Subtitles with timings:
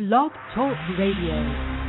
[0.00, 1.79] Blog Talk Radio.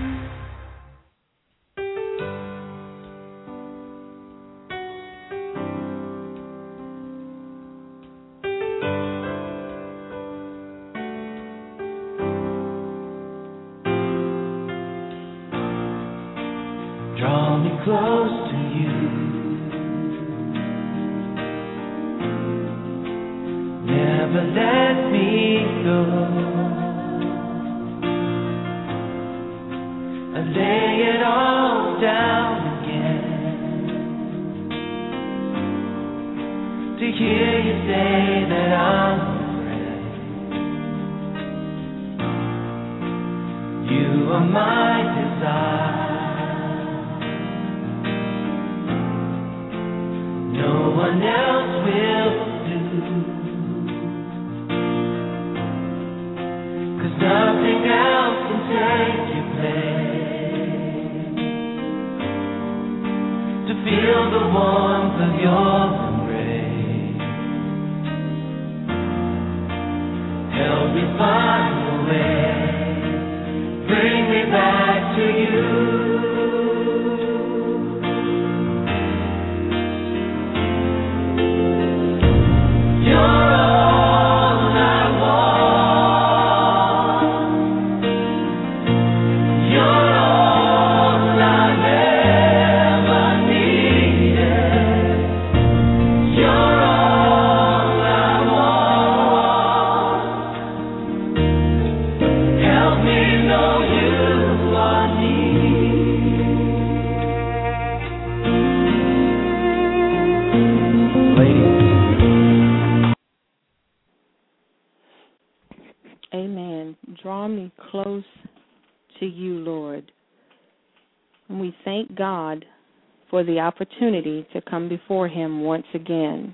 [123.42, 126.54] For the opportunity to come before Him once again.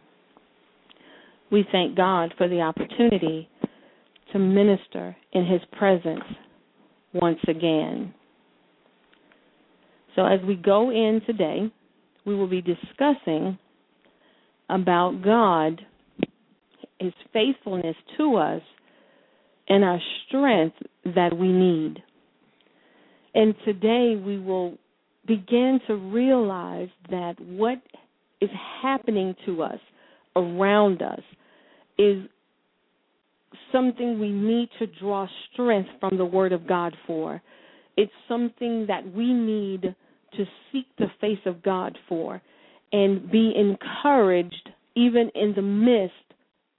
[1.52, 3.50] We thank God for the opportunity
[4.32, 6.24] to minister in His presence
[7.14, 8.14] once again.
[10.16, 11.70] So, as we go in today,
[12.26, 13.58] we will be discussing
[14.70, 15.82] about God,
[17.02, 18.62] His faithfulness to us,
[19.68, 22.02] and our strength that we need.
[23.36, 24.78] And today we will
[25.28, 27.80] begin to realize that what
[28.42, 28.50] is
[28.82, 29.80] happening to us
[30.36, 31.22] around us
[31.98, 32.24] is
[33.72, 37.42] something we need to draw strength from the Word of God for.
[37.96, 39.96] It's something that we need
[40.36, 42.42] to seek the face of God for
[42.92, 46.14] and be encouraged even in the midst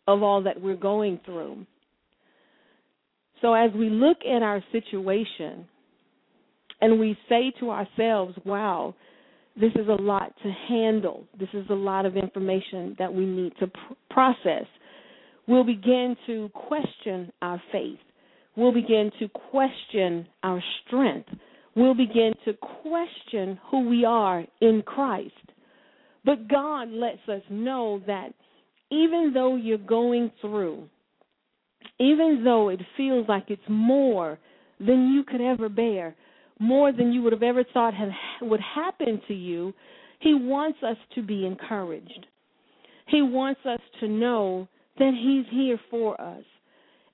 [0.06, 1.66] of all that we're going through.
[3.40, 5.66] So, as we look at our situation,
[6.80, 8.94] and we say to ourselves, wow,
[9.60, 11.24] this is a lot to handle.
[11.38, 14.66] This is a lot of information that we need to pr- process.
[15.46, 17.98] We'll begin to question our faith.
[18.56, 21.28] We'll begin to question our strength.
[21.74, 25.32] We'll begin to question who we are in Christ.
[26.24, 28.34] But God lets us know that
[28.90, 30.88] even though you're going through,
[31.98, 34.38] even though it feels like it's more
[34.78, 36.14] than you could ever bear,
[36.58, 38.10] more than you would have ever thought had,
[38.42, 39.72] would happen to you,
[40.20, 42.26] He wants us to be encouraged.
[43.06, 46.44] He wants us to know that He's here for us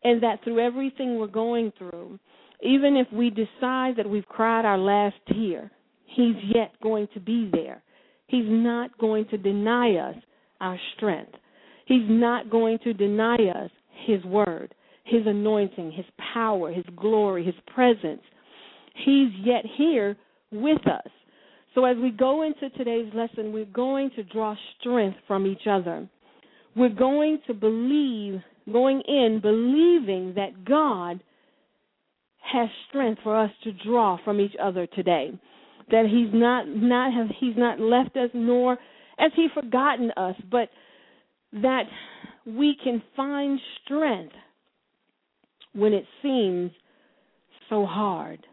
[0.03, 2.19] and that through everything we're going through,
[2.63, 5.71] even if we decide that we've cried our last tear,
[6.07, 7.83] He's yet going to be there.
[8.27, 10.17] He's not going to deny us
[10.61, 11.35] our strength.
[11.87, 13.71] He's not going to deny us
[14.07, 14.75] His word,
[15.05, 18.23] His anointing, His power, His glory, His presence.
[18.95, 20.17] He's yet here
[20.51, 21.11] with us.
[21.75, 26.09] So as we go into today's lesson, we're going to draw strength from each other.
[26.77, 28.41] We're going to believe,
[28.73, 31.21] going in believing that God
[32.53, 35.33] has strength for us to draw from each other today.
[35.91, 38.79] That He's not not have He's not left us, nor
[39.19, 40.69] has He forgotten us, but
[41.53, 41.85] that
[42.47, 44.35] we can find strength
[45.73, 46.71] when it seems
[47.69, 48.47] so hard.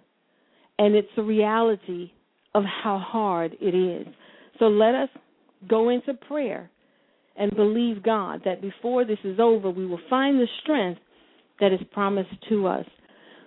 [0.82, 2.12] And it's the reality
[2.56, 4.12] of how hard it is.
[4.58, 5.10] So let us
[5.70, 6.72] go into prayer
[7.38, 11.00] and believe God that before this is over, we will find the strength
[11.60, 12.86] that is promised to us.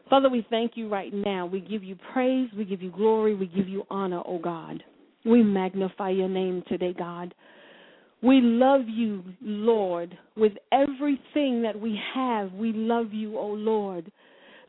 [0.09, 1.45] Father, we thank you right now.
[1.45, 4.85] We give you praise, we give you glory, we give you honor, O oh God.
[5.25, 7.35] We magnify your name today, God.
[8.23, 12.53] We love you, Lord, with everything that we have.
[12.53, 14.13] We love you, O oh Lord.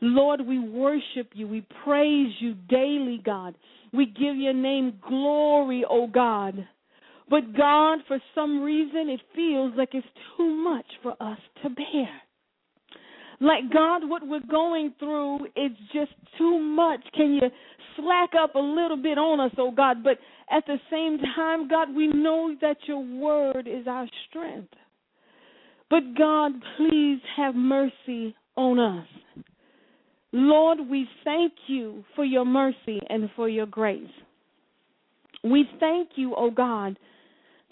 [0.06, 1.48] Lord, we worship you.
[1.48, 3.54] We praise you daily, God.
[3.92, 6.66] We give your name glory, O oh God.
[7.28, 10.06] But God, for some reason, it feels like it's
[10.36, 12.08] too much for us to bear.
[13.40, 17.00] Like, God, what we're going through is just too much.
[17.14, 17.50] Can you
[17.96, 20.02] slack up a little bit on us, oh God?
[20.02, 20.18] But
[20.50, 24.72] at the same time, God, we know that your word is our strength.
[25.90, 29.06] But God, please have mercy on us.
[30.38, 34.02] Lord, we thank you for your mercy and for your grace.
[35.42, 36.98] We thank you, O oh God,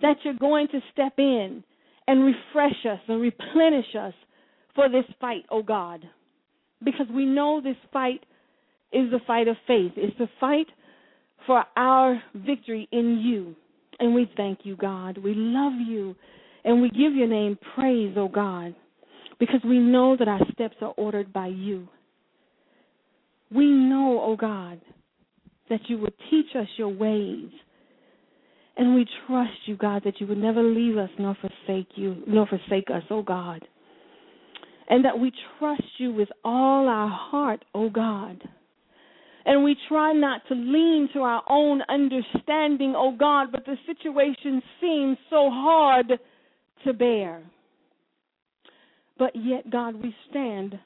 [0.01, 1.63] that you're going to step in
[2.09, 4.15] and refresh us and replenish us
[4.75, 6.09] for this fight, O oh God.
[6.83, 8.25] Because we know this fight
[8.95, 9.93] is the fight of faith.
[9.97, 10.69] It's the fight
[11.47, 13.55] for our victory in you.
[14.01, 15.19] And we thank you, God.
[15.19, 16.17] We love you.
[16.65, 18.75] And we give your name praise, O oh God,
[19.39, 21.89] because we know that our steps are ordered by you.
[23.55, 24.81] We know, O oh God,
[25.71, 27.51] that you would teach us your ways.
[28.77, 32.47] And we trust you, God, that you would never leave us nor forsake you, nor
[32.47, 33.65] forsake us, O oh God.
[34.89, 38.43] And that we trust you with all our heart, O oh God.
[39.47, 44.63] And we try not to lean to our own understanding, O God, but the situation
[44.81, 46.13] seems so hard
[46.85, 47.43] to bear.
[49.19, 50.79] But yet, God, we stand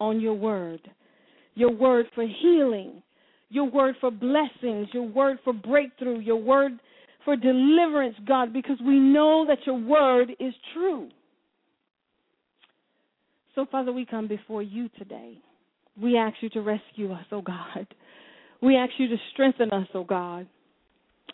[0.00, 0.80] on your word
[1.56, 3.02] your word for healing,
[3.48, 6.78] your word for blessings, your word for breakthrough, your word
[7.24, 11.08] for deliverance, God, because we know that your word is true.
[13.56, 15.38] So, Father, we come before you today.
[16.00, 17.86] We ask you to rescue us, oh God.
[18.60, 20.46] We ask you to strengthen us, oh God,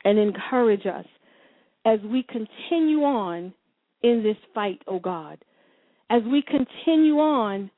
[0.04, 1.06] and encourage us
[1.84, 3.52] as we continue on
[4.02, 5.44] in this fight, oh God.
[6.10, 7.70] As we continue on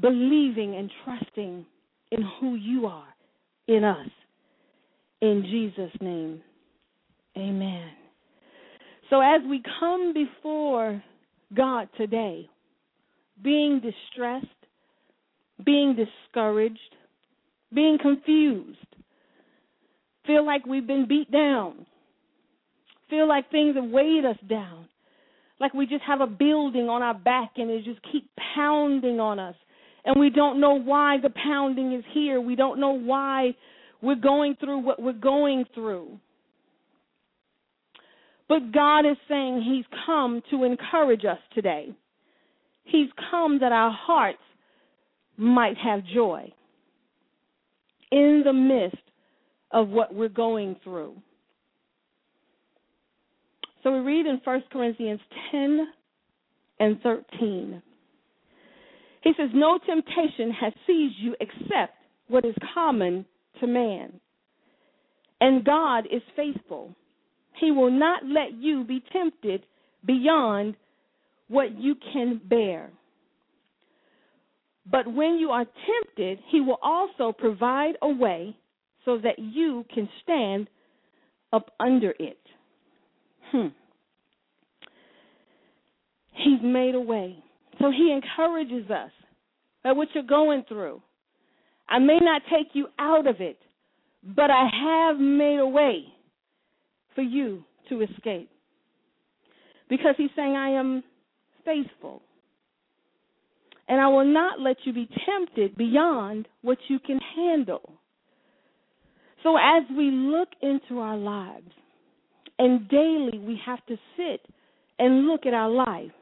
[0.00, 1.66] believing and trusting
[2.10, 3.08] in who you are
[3.68, 4.08] in us.
[5.20, 6.42] In Jesus' name,
[7.36, 7.90] amen.
[9.10, 11.02] So, as we come before
[11.54, 12.48] God today,
[13.42, 14.46] being distressed,
[15.64, 16.78] being discouraged,
[17.74, 18.78] being confused,
[20.26, 21.86] feel like we've been beat down,
[23.10, 24.88] feel like things have weighed us down,
[25.60, 29.38] like we just have a building on our back and it just keep pounding on
[29.38, 29.54] us
[30.04, 32.40] and we don't know why the pounding is here.
[32.40, 33.54] We don't know why
[34.00, 36.18] we're going through what we're going through.
[38.48, 41.94] But God is saying He's come to encourage us today.
[42.84, 44.42] He's come that our hearts
[45.36, 46.52] might have joy
[48.10, 49.02] in the midst
[49.70, 51.14] of what we're going through.
[53.82, 55.20] So we read in 1 Corinthians
[55.50, 55.86] 10
[56.78, 57.82] and 13.
[59.22, 61.94] He says, No temptation has seized you except
[62.28, 63.24] what is common
[63.60, 64.20] to man.
[65.40, 66.94] And God is faithful.
[67.60, 69.64] He will not let you be tempted
[70.04, 70.76] beyond
[71.48, 72.90] what you can bear.
[74.90, 78.56] But when you are tempted, He will also provide a way
[79.04, 80.68] so that you can stand
[81.52, 82.38] up under it.
[83.50, 83.68] Hmm.
[86.32, 87.38] He's made a way.
[87.80, 89.10] So he encourages us
[89.84, 91.02] that what you're going through,
[91.88, 93.58] I may not take you out of it,
[94.22, 94.68] but I
[95.08, 96.04] have made a way
[97.14, 98.50] for you to escape.
[99.88, 101.02] Because he's saying, I am
[101.64, 102.22] faithful.
[103.88, 107.92] And I will not let you be tempted beyond what you can handle.
[109.42, 111.70] So as we look into our lives,
[112.58, 114.40] and daily we have to sit
[114.98, 116.12] and look at our life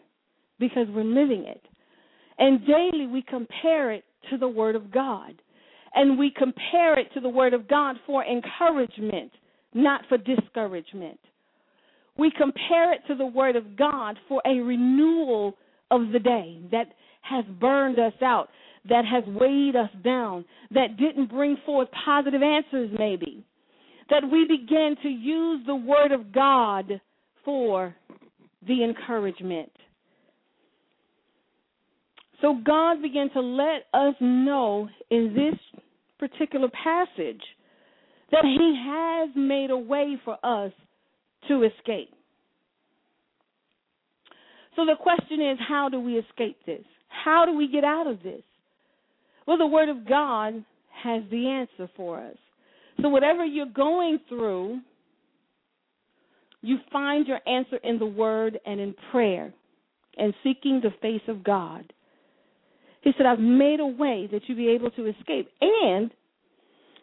[0.61, 1.63] because we're living it.
[2.39, 5.33] And daily we compare it to the Word of God.
[5.95, 9.33] And we compare it to the Word of God for encouragement,
[9.75, 11.19] not for discouragement.
[12.17, 15.57] We compare it to the Word of God for a renewal
[15.91, 16.89] of the day that
[17.23, 18.51] has burned us out,
[18.89, 23.45] that has weighed us down, that didn't bring forth positive answers, maybe.
[24.11, 27.01] That we begin to use the Word of God
[27.45, 27.95] for
[28.67, 29.73] the encouragement.
[32.41, 35.81] So God began to let us know in this
[36.19, 37.43] particular passage
[38.31, 40.73] that He has made a way for us
[41.49, 42.11] to escape.
[44.77, 46.85] So the question is how do we escape this?
[47.09, 48.43] How do we get out of this?
[49.47, 50.65] Well, the Word of God
[51.03, 52.37] has the answer for us.
[53.03, 54.81] So, whatever you're going through,
[56.63, 59.53] you find your answer in the Word and in prayer
[60.19, 61.93] and seeking the face of God.
[63.03, 65.49] He said, I've made a way that you be able to escape.
[65.61, 66.11] And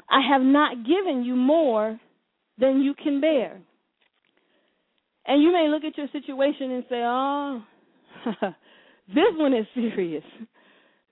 [0.10, 2.00] I have not given you more
[2.60, 3.60] than you can bear.
[5.26, 7.62] And you may look at your situation and say, oh,
[9.08, 10.24] this one is serious.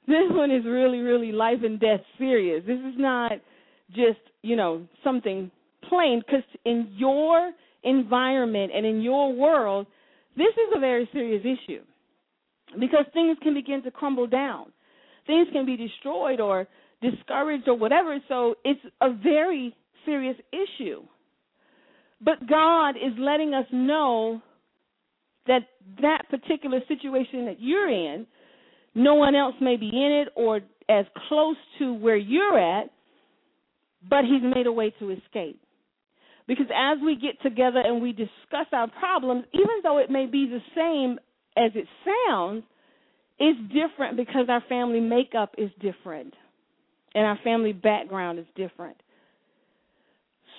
[0.07, 2.63] This one is really, really life and death serious.
[2.65, 3.33] This is not
[3.89, 5.51] just, you know, something
[5.89, 7.51] plain, because in your
[7.83, 9.87] environment and in your world,
[10.37, 11.81] this is a very serious issue
[12.79, 14.71] because things can begin to crumble down.
[15.27, 16.67] Things can be destroyed or
[17.01, 18.17] discouraged or whatever.
[18.27, 21.03] So it's a very serious issue.
[22.21, 24.41] But God is letting us know
[25.47, 25.61] that
[26.01, 28.25] that particular situation that you're in,
[28.95, 32.89] no one else may be in it or as close to where you're at,
[34.09, 35.59] but He's made a way to escape.
[36.47, 40.47] Because as we get together and we discuss our problems, even though it may be
[40.47, 41.19] the same
[41.57, 42.63] as it sounds,
[43.39, 46.33] it's different because our family makeup is different
[47.13, 48.97] and our family background is different.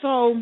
[0.02, 0.34] So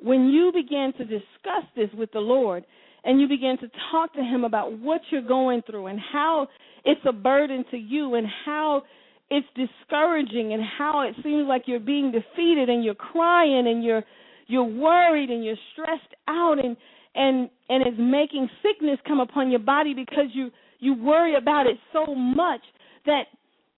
[0.00, 2.64] when you begin to discuss this with the Lord
[3.04, 6.48] and you begin to talk to Him about what you're going through and how
[6.84, 8.82] it's a burden to you and how
[9.30, 14.02] it's discouraging and how it seems like you're being defeated and you're crying and you're
[14.46, 16.76] you're worried and you're stressed out and
[17.14, 21.76] and and it's making sickness come upon your body because you you worry about it
[21.92, 22.60] so much
[23.06, 23.24] that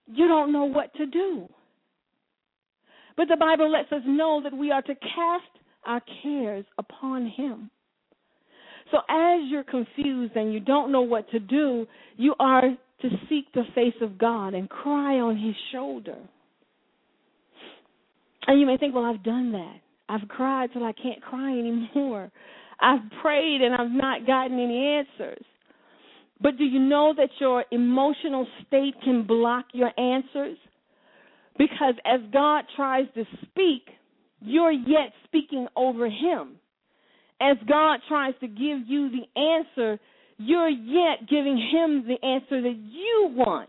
[0.07, 1.49] you don't know what to do.
[3.17, 5.45] But the Bible lets us know that we are to cast
[5.87, 7.71] our cares upon Him.
[8.91, 13.53] So as you're confused and you don't know what to do, you are to seek
[13.55, 16.17] the face of God and cry on His shoulder.
[18.47, 19.77] And you may think, well, I've done that.
[20.09, 22.33] I've cried till I can't cry anymore.
[22.81, 25.45] I've prayed and I've not gotten any answers.
[26.41, 30.57] But do you know that your emotional state can block your answers?
[31.59, 33.83] Because as God tries to speak,
[34.41, 36.57] you're yet speaking over him.
[37.41, 40.01] As God tries to give you the answer,
[40.39, 43.69] you're yet giving him the answer that you want.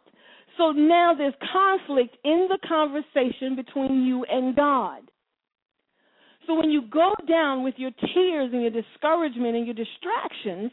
[0.58, 5.02] So now there's conflict in the conversation between you and God.
[6.48, 10.72] So when you go down with your tears and your discouragement and your distractions,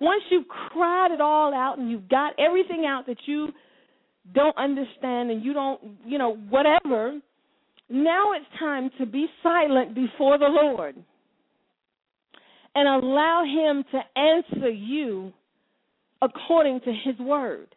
[0.00, 3.48] once you've cried it all out and you've got everything out that you
[4.34, 7.18] don't understand and you don't, you know, whatever,
[7.88, 10.96] now it's time to be silent before the Lord
[12.74, 15.32] and allow Him to answer you
[16.22, 17.68] according to His word.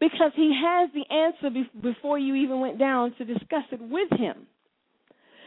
[0.00, 4.46] Because He has the answer before you even went down to discuss it with Him.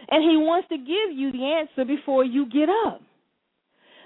[0.09, 3.01] And He wants to give you the answer before you get up.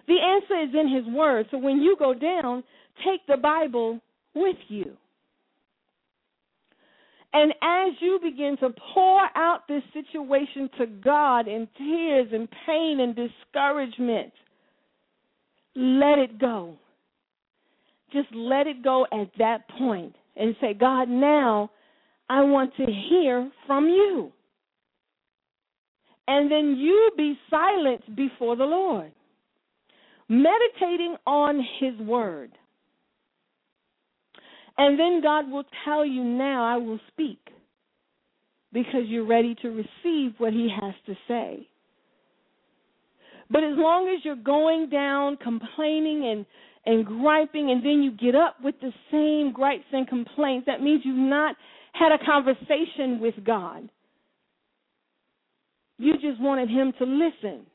[0.10, 1.46] The answer is in His Word.
[1.52, 2.64] So when you go down,
[3.06, 4.02] take the Bible
[4.34, 4.98] with you.
[7.32, 13.00] And as you begin to pour out this situation to God in tears and pain
[13.02, 14.34] and discouragement,
[15.76, 16.76] let it go.
[18.12, 21.70] Just let it go at that point and say, God, now
[22.28, 24.32] I want to hear from you.
[26.28, 29.12] And then you be silent before the Lord
[30.30, 32.52] meditating on His Word.
[34.78, 37.40] And then God will tell you, now I will speak
[38.72, 41.68] because you're ready to receive what He has to say.
[43.52, 46.46] But as long as you're going down complaining and,
[46.86, 51.02] and griping, and then you get up with the same gripes and complaints, that means
[51.04, 51.56] you've not
[51.94, 53.90] had a conversation with God.
[55.98, 57.66] You just wanted Him to listen.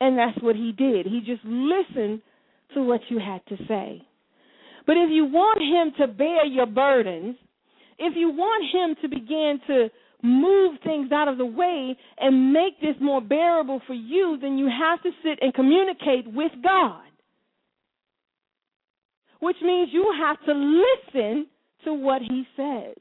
[0.00, 1.06] And that's what he did.
[1.06, 2.20] He just listened
[2.74, 4.02] to what you had to say.
[4.86, 7.36] But if you want him to bear your burdens,
[7.98, 9.88] if you want him to begin to
[10.22, 14.66] move things out of the way and make this more bearable for you, then you
[14.68, 17.02] have to sit and communicate with God.
[19.40, 21.46] Which means you have to listen
[21.84, 22.96] to what he says.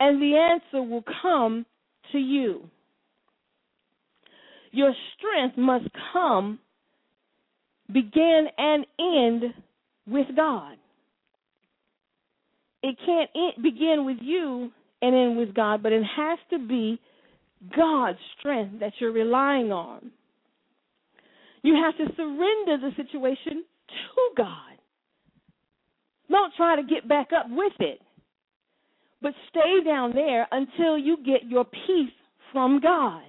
[0.00, 1.66] And the answer will come
[2.12, 2.70] to you.
[4.72, 6.58] Your strength must come,
[7.92, 9.54] begin, and end
[10.06, 10.76] with God.
[12.82, 14.70] It can't begin with you
[15.02, 17.00] and end with God, but it has to be
[17.76, 20.10] God's strength that you're relying on.
[21.62, 24.78] You have to surrender the situation to God.
[26.30, 28.00] Don't try to get back up with it,
[29.20, 32.12] but stay down there until you get your peace
[32.52, 33.22] from God.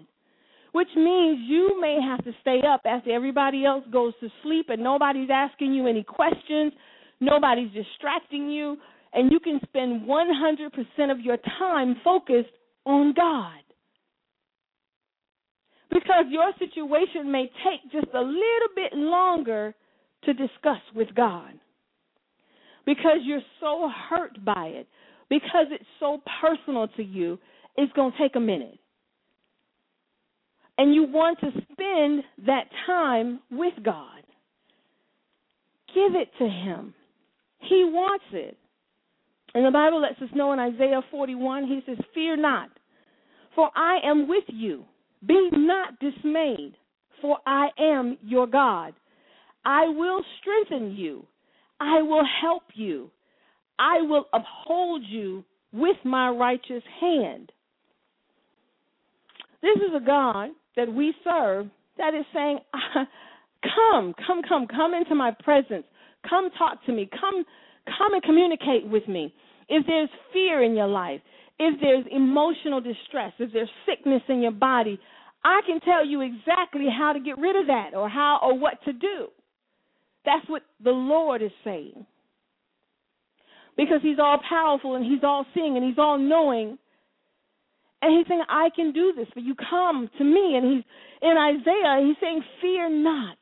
[0.72, 4.84] Which means you may have to stay up after everybody else goes to sleep and
[4.84, 6.74] nobody's asking you any questions,
[7.20, 8.78] nobody's distracting you,
[9.14, 12.54] and you can spend 100% of your time focused
[12.86, 13.64] on God.
[15.90, 19.74] Because your situation may take just a little bit longer
[20.26, 21.54] to discuss with God.
[22.86, 24.88] Because you're so hurt by it,
[25.30, 27.40] because it's so personal to you,
[27.76, 28.80] it's going to take a minute.
[30.80, 34.24] And you want to spend that time with God.
[35.94, 36.94] Give it to Him.
[37.60, 38.58] He wants it.
[39.54, 42.70] And the Bible lets us know in Isaiah 41, he says, Fear not,
[43.56, 44.86] for I am with you.
[45.28, 46.76] Be not dismayed,
[47.22, 48.94] for I am your God.
[49.66, 51.26] I will strengthen you.
[51.82, 53.12] I will help you.
[53.78, 55.44] I will uphold you
[55.74, 57.52] with my righteous hand.
[59.62, 62.60] This is a God that we serve that is saying,
[63.62, 65.84] Come, come, come, come into my presence.
[66.30, 67.10] Come talk to me.
[67.20, 67.44] Come
[67.98, 69.34] Come and communicate with me.
[69.68, 71.22] If there's fear in your life,
[71.58, 75.00] if there's emotional distress, if there's sickness in your body,
[75.44, 78.84] I can tell you exactly how to get rid of that or how or what
[78.86, 79.28] to do.
[80.26, 82.06] That's what the Lord is saying.
[83.78, 86.78] Because he's all powerful and he's all seeing and he's all knowing.
[88.02, 89.56] And he's saying, I can do this but you.
[89.70, 90.56] Come to me.
[90.56, 90.84] And he's
[91.22, 93.38] in Isaiah, he's saying, Fear not.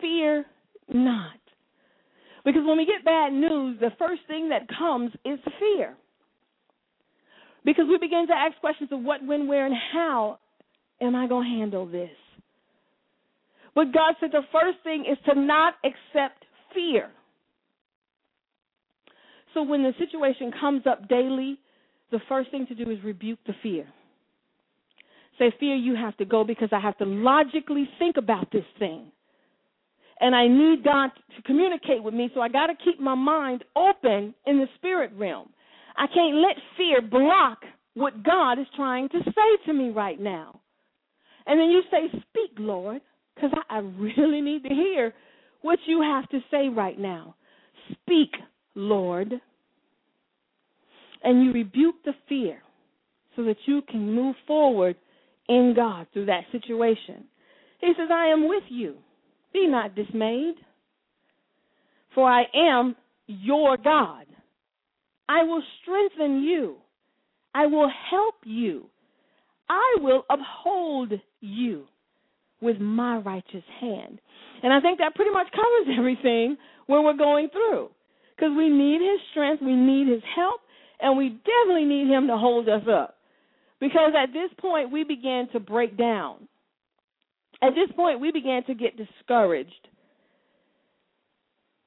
[0.00, 0.44] Fear
[0.92, 1.36] not.
[2.44, 5.94] Because when we get bad news, the first thing that comes is fear.
[7.64, 10.40] Because we begin to ask questions of what, when, where, and how
[11.00, 12.10] am I going to handle this?
[13.74, 17.10] But God said the first thing is to not accept fear.
[19.54, 21.58] So when the situation comes up daily,
[22.12, 23.86] the first thing to do is rebuke the fear.
[25.38, 29.10] Say, Fear, you have to go because I have to logically think about this thing
[30.22, 33.64] and I need God to communicate with me, so I got to keep my mind
[33.74, 35.48] open in the spirit realm.
[35.96, 37.58] I can't let fear block
[37.94, 40.60] what God is trying to say to me right now.
[41.44, 43.02] And then you say, Speak, Lord,
[43.34, 45.12] because I, really need to hear
[45.62, 47.34] what you have to say right now.
[47.90, 48.30] Speak,
[48.76, 49.40] Lord.
[51.22, 52.58] And you rebuke the fear
[53.36, 54.96] so that you can move forward
[55.48, 57.24] in God through that situation.
[57.80, 58.96] He says, I am with you.
[59.52, 60.54] Be not dismayed,
[62.14, 64.24] for I am your God.
[65.28, 66.76] I will strengthen you.
[67.54, 68.86] I will help you.
[69.68, 71.84] I will uphold you
[72.60, 74.20] with my righteous hand.
[74.62, 76.56] And I think that pretty much covers everything
[76.86, 77.90] when we're going through.
[78.36, 80.60] Because we need his strength, we need his help,
[81.02, 83.16] and we definitely need him to hold us up.
[83.80, 86.48] Because at this point, we began to break down.
[87.60, 89.88] At this point, we began to get discouraged,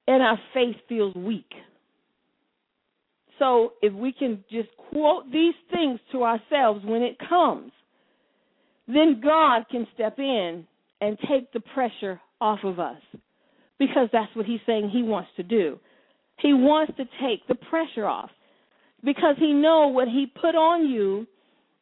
[0.07, 1.49] and our faith feels weak.
[3.39, 7.71] So, if we can just quote these things to ourselves when it comes,
[8.87, 10.65] then God can step in
[11.01, 13.01] and take the pressure off of us
[13.79, 15.79] because that's what He's saying He wants to do.
[16.39, 18.29] He wants to take the pressure off
[19.05, 21.27] because He know what He put on you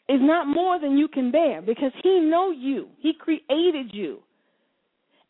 [0.09, 2.87] is not more than you can bear because he know you.
[2.99, 4.19] He created you.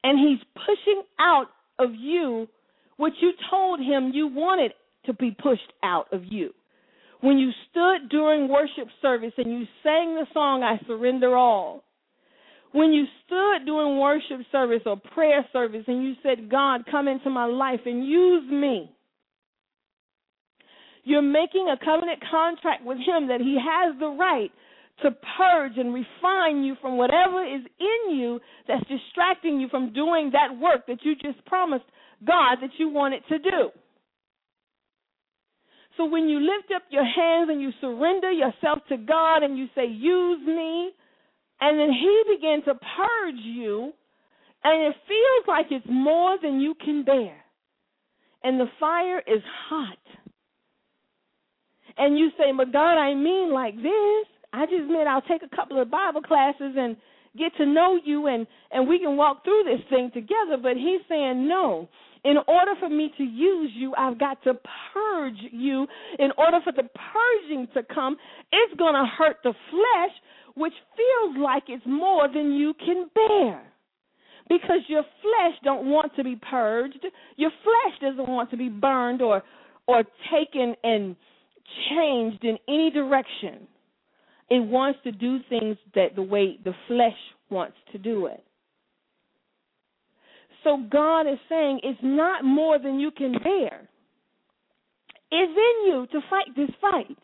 [0.03, 1.47] And he's pushing out
[1.79, 2.47] of you
[2.97, 4.73] what you told him you wanted
[5.05, 6.51] to be pushed out of you.
[7.21, 11.83] When you stood during worship service and you sang the song I surrender all.
[12.73, 17.29] When you stood during worship service or prayer service and you said, God, come into
[17.29, 18.91] my life and use me.
[21.03, 24.51] You're making a covenant contract with him that he has the right
[25.01, 30.31] to purge and refine you from whatever is in you that's distracting you from doing
[30.31, 31.85] that work that you just promised
[32.25, 33.69] God that you wanted to do.
[35.97, 39.67] So when you lift up your hands and you surrender yourself to God and you
[39.75, 40.91] say, Use me,
[41.61, 43.93] and then He begins to purge you,
[44.63, 47.35] and it feels like it's more than you can bear.
[48.43, 49.97] And the fire is hot.
[51.97, 54.25] And you say, But God, I mean like this.
[54.53, 56.95] I just meant I'll take a couple of Bible classes and
[57.37, 60.57] get to know you and and we can walk through this thing together.
[60.61, 61.89] But he's saying no.
[62.23, 64.53] In order for me to use you i've got to
[64.93, 65.87] purge you.
[66.19, 68.17] In order for the purging to come
[68.51, 70.15] it's going to hurt the flesh
[70.55, 73.63] which feels like it's more than you can bear.
[74.47, 77.03] Because your flesh don't want to be purged.
[77.37, 79.41] Your flesh doesn't want to be burned or
[79.87, 81.15] or taken and
[81.89, 83.67] changed in any direction
[84.49, 87.17] it wants to do things that the way the flesh
[87.49, 88.43] wants to do it.
[90.63, 93.89] So God is saying it's not more than you can bear.
[95.31, 97.17] It's in you to fight this fight.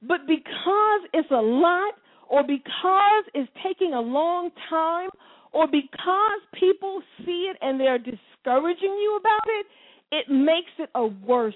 [0.00, 1.94] But because it's a lot,
[2.28, 5.10] or because it's taking a long time,
[5.52, 9.66] or because people see it and they're discouraging you about it,
[10.12, 11.54] it makes it a worse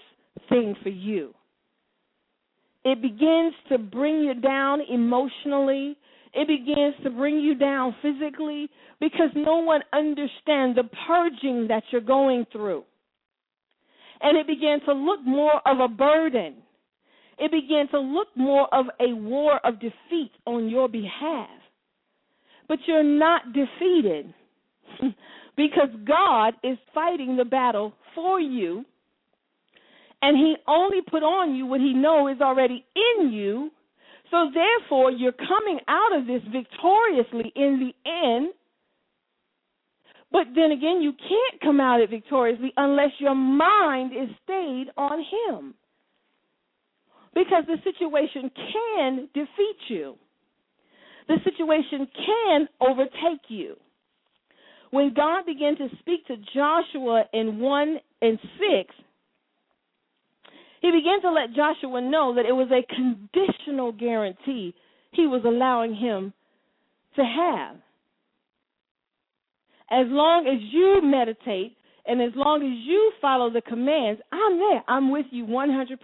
[0.49, 1.33] thing for you.
[2.87, 5.97] It begins to bring you down emotionally.
[6.33, 8.69] It begins to bring you down physically
[9.01, 12.85] because no one understands the purging that you're going through.
[14.21, 16.55] And it began to look more of a burden.
[17.41, 21.51] It began to look more of a war of defeat on your behalf.
[22.69, 24.33] But you're not defeated
[25.57, 28.85] because God is fighting the battle for you
[30.23, 33.71] and he only put on you what he know is already in you.
[34.31, 38.53] So therefore, you're coming out of this victoriously in the end.
[40.33, 44.87] But then again, you can't come out of it victoriously unless your mind is stayed
[44.97, 45.75] on him.
[47.35, 50.17] Because the situation can defeat you.
[51.29, 53.77] The situation can overtake you.
[54.91, 58.95] When God began to speak to Joshua in 1 and 6,
[60.87, 64.73] he began to let Joshua know that it was a conditional guarantee
[65.13, 66.33] he was allowing him
[67.17, 67.77] to have.
[69.91, 74.85] As long as you meditate and as long as you follow the commands, I'm there.
[74.87, 75.97] I'm with you 100%.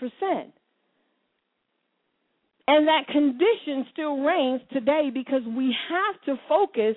[2.66, 6.96] And that condition still reigns today because we have to focus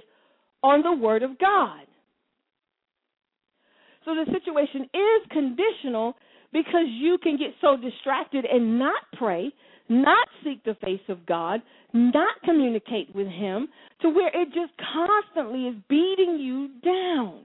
[0.63, 1.82] on the Word of God.
[4.06, 6.15] So the situation is conditional
[6.56, 9.52] because you can get so distracted and not pray,
[9.89, 11.62] not seek the face of God,
[11.94, 13.68] not communicate with Him,
[14.02, 17.41] to where it just constantly is beating you down.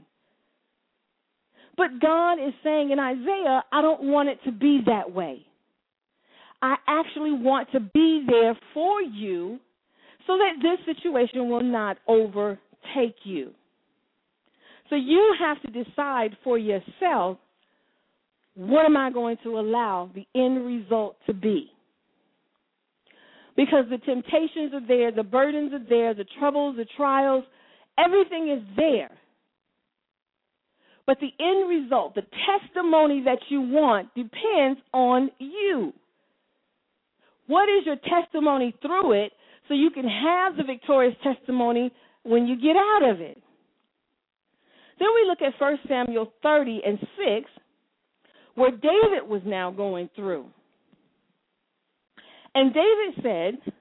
[1.77, 5.45] But God is saying in Isaiah, I don't want it to be that way.
[6.63, 9.59] I actually want to be there for you
[10.25, 13.51] so that this situation will not overtake you.
[14.89, 17.39] So you have to decide for yourself
[18.55, 21.71] what am I going to allow the end result to be?
[23.57, 27.45] Because the temptations are there, the burdens are there, the troubles, the trials,
[27.99, 29.11] everything is there.
[31.07, 35.93] But the end result, the testimony that you want, depends on you.
[37.47, 39.33] What is your testimony through it
[39.67, 43.43] so you can have the victorious testimony when you get out of it?
[45.01, 47.51] Then we look at 1 Samuel 30 and 6,
[48.61, 50.45] where David was now going through.
[52.55, 53.73] And David said,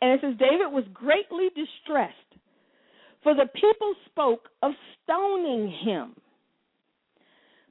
[0.00, 2.14] and it says, David was greatly distressed,
[3.22, 6.14] for the people spoke of stoning him,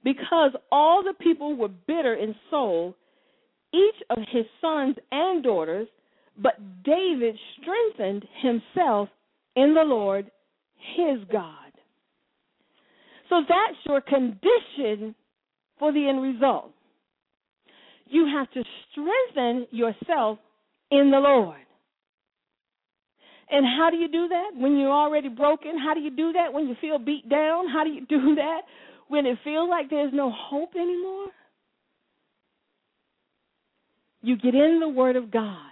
[0.03, 2.95] because all the people were bitter in soul,
[3.73, 5.87] each of his sons and daughters,
[6.37, 9.09] but David strengthened himself
[9.55, 10.29] in the Lord
[10.95, 11.71] his God.
[13.29, 15.15] So that's your condition
[15.79, 16.71] for the end result.
[18.07, 20.39] You have to strengthen yourself
[20.91, 21.57] in the Lord.
[23.49, 24.51] And how do you do that?
[24.55, 25.77] When you're already broken?
[25.77, 26.53] How do you do that?
[26.53, 27.67] When you feel beat down?
[27.67, 28.61] How do you do that?
[29.07, 31.27] When it feels like there's no hope anymore?
[34.21, 35.69] You get in the Word of God.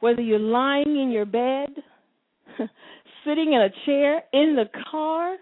[0.00, 1.70] Whether you're lying in your bed,
[3.24, 5.36] sitting in a chair, in the car,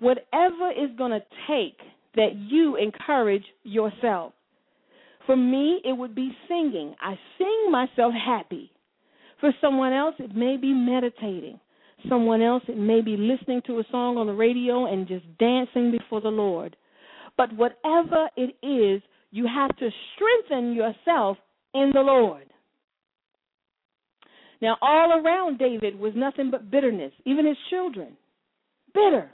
[0.00, 1.78] whatever is going to take
[2.14, 4.32] that you encourage yourself.
[5.26, 6.94] For me, it would be singing.
[7.00, 8.70] I sing myself happy.
[9.40, 11.60] For someone else, it may be meditating.
[12.08, 15.90] Someone else, it may be listening to a song on the radio and just dancing
[15.90, 16.76] before the Lord.
[17.36, 21.36] But whatever it is, you have to strengthen yourself
[21.74, 22.46] in the Lord.
[24.60, 28.16] Now, all around David was nothing but bitterness, even his children.
[28.92, 29.30] Bitter.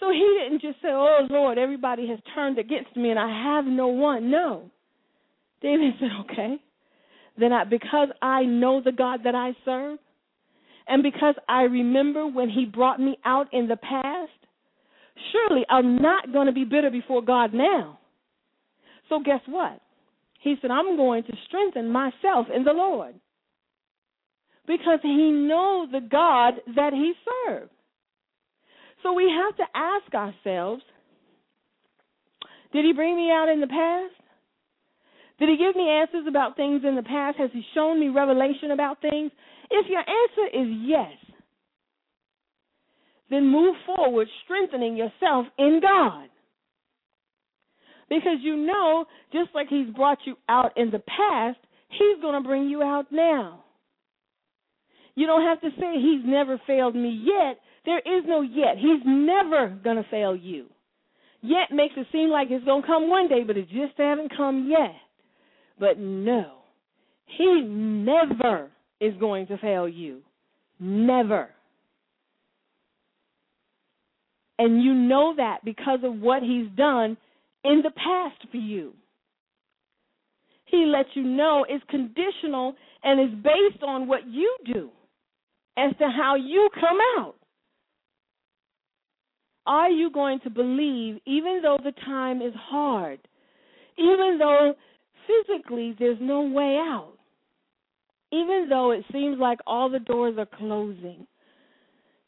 [0.00, 3.64] So he didn't just say, Oh Lord, everybody has turned against me and I have
[3.64, 4.30] no one.
[4.30, 4.70] No.
[5.62, 6.56] David said, Okay,
[7.38, 9.98] then I, because I know the God that I serve,
[10.86, 14.30] and because I remember when He brought me out in the past,
[15.32, 17.98] surely I'm not going to be bitter before God now.
[19.08, 19.80] So, guess what?
[20.40, 23.14] He said, I'm going to strengthen myself in the Lord
[24.66, 27.12] because he knows the God that he
[27.46, 27.70] serves.
[29.04, 30.82] So we have to ask ourselves
[32.72, 34.14] Did he bring me out in the past?
[35.38, 37.36] Did he give me answers about things in the past?
[37.38, 39.30] Has he shown me revelation about things?
[39.70, 41.12] If your answer is yes,
[43.30, 46.28] then move forward strengthening yourself in God.
[48.08, 52.46] Because you know, just like he's brought you out in the past, he's going to
[52.46, 53.64] bring you out now.
[55.16, 57.58] You don't have to say he's never failed me yet.
[57.84, 58.76] There is no yet.
[58.76, 60.66] He's never going to fail you.
[61.42, 64.34] Yet makes it seem like it's going to come one day, but it just hasn't
[64.34, 64.94] come yet.
[65.78, 66.52] But no,
[67.26, 68.70] he never
[69.00, 70.22] is going to fail you.
[70.80, 71.50] Never.
[74.58, 77.16] And you know that because of what he's done
[77.64, 78.92] in the past for you.
[80.66, 84.90] He lets you know it's conditional and is based on what you do
[85.76, 87.34] as to how you come out.
[89.66, 93.18] Are you going to believe, even though the time is hard,
[93.96, 94.74] even though
[95.26, 97.14] physically there's no way out,
[98.30, 101.26] even though it seems like all the doors are closing,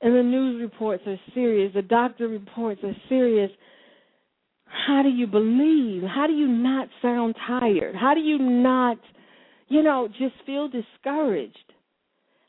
[0.01, 3.51] and the news reports are serious, the doctor reports are serious?
[4.87, 6.03] How do you believe?
[6.03, 7.95] How do you not sound tired?
[7.95, 8.99] How do you not,
[9.69, 11.73] you know, just feel discouraged?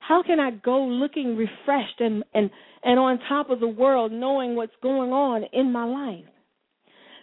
[0.07, 2.49] How can I go looking refreshed and, and,
[2.81, 6.23] and on top of the world, knowing what's going on in my life?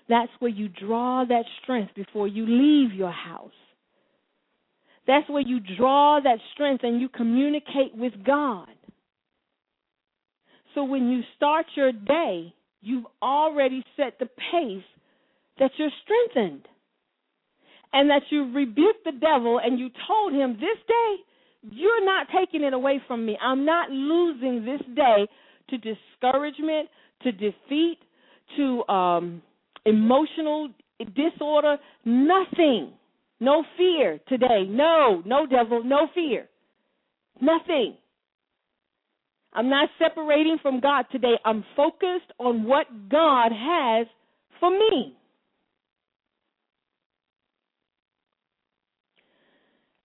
[0.08, 3.52] That's where you draw that strength before you leave your house.
[5.06, 8.68] That's where you draw that strength and you communicate with God.
[10.74, 14.84] So when you start your day, you've already set the pace
[15.58, 16.66] that you're strengthened
[17.94, 21.14] and that you rebuked the devil and you told him this day
[21.70, 23.38] you're not taking it away from me.
[23.40, 25.26] I'm not losing this day
[25.70, 26.88] to discouragement,
[27.22, 27.98] to defeat,
[28.56, 29.42] to um,
[29.86, 30.68] emotional
[31.14, 31.76] disorder.
[32.04, 32.92] Nothing.
[33.40, 34.64] No fear today.
[34.68, 36.48] No, no devil, no fear.
[37.40, 37.96] Nothing.
[39.52, 41.34] I'm not separating from God today.
[41.44, 44.06] I'm focused on what God has
[44.60, 45.16] for me.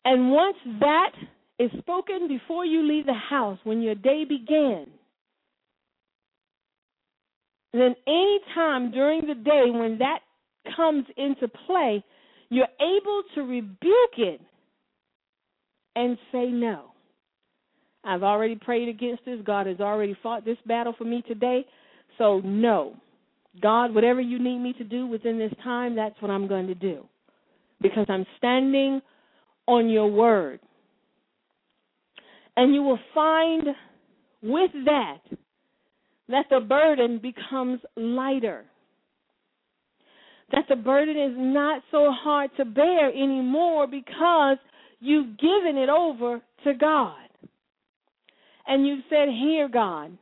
[0.06, 1.12] And once that
[1.60, 4.88] is spoken before you leave the house when your day began.
[7.74, 10.20] Then any time during the day when that
[10.76, 12.04] comes into play,
[12.50, 14.42] you're able to rebuke it
[15.96, 16.86] and say no.
[18.04, 19.40] I've already prayed against this.
[19.46, 21.66] God has already fought this battle for me today.
[22.18, 22.96] So, no.
[23.62, 26.76] God, whatever you need me to do within this time, that's what I'm going to
[26.76, 27.06] do.
[27.82, 29.02] Because I'm standing
[29.68, 30.60] on your word.
[32.56, 33.68] And you will find
[34.42, 35.20] with that
[36.30, 38.66] that the burden becomes lighter.
[40.52, 44.58] That the burden is not so hard to bear anymore because
[45.00, 47.16] you've given it over to God.
[48.68, 50.18] And you've said, Here, God,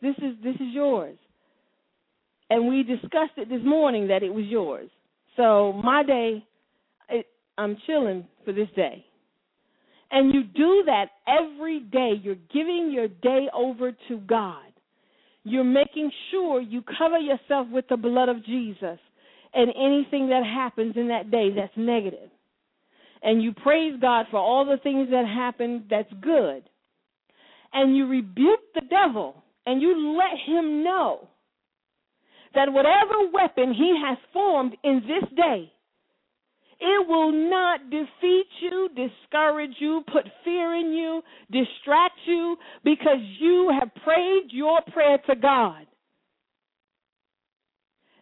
[0.00, 1.18] this is this is yours.
[2.50, 4.90] And we discussed it this morning that it was yours.
[5.36, 6.44] So my day,
[7.08, 7.26] it,
[7.58, 9.04] I'm chilling for this day.
[10.10, 12.12] And you do that every day.
[12.22, 14.64] You're giving your day over to God.
[15.42, 18.98] You're making sure you cover yourself with the blood of Jesus
[19.52, 22.30] and anything that happens in that day that's negative.
[23.22, 26.62] And you praise God for all the things that happen that's good.
[27.72, 31.28] And you rebuke the devil and you let him know
[32.54, 35.72] that whatever weapon he has formed in this day
[36.86, 43.72] it will not defeat you, discourage you, put fear in you, distract you, because you
[43.80, 45.86] have prayed your prayer to God.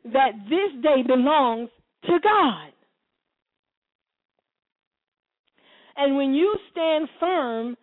[0.05, 1.71] That this day belongs
[2.05, 2.71] to God.
[5.97, 7.77] And when you stand firm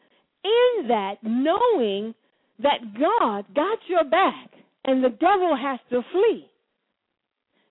[0.46, 2.16] in that, knowing
[2.64, 4.52] that God got your back
[4.86, 6.50] and the devil has to flee,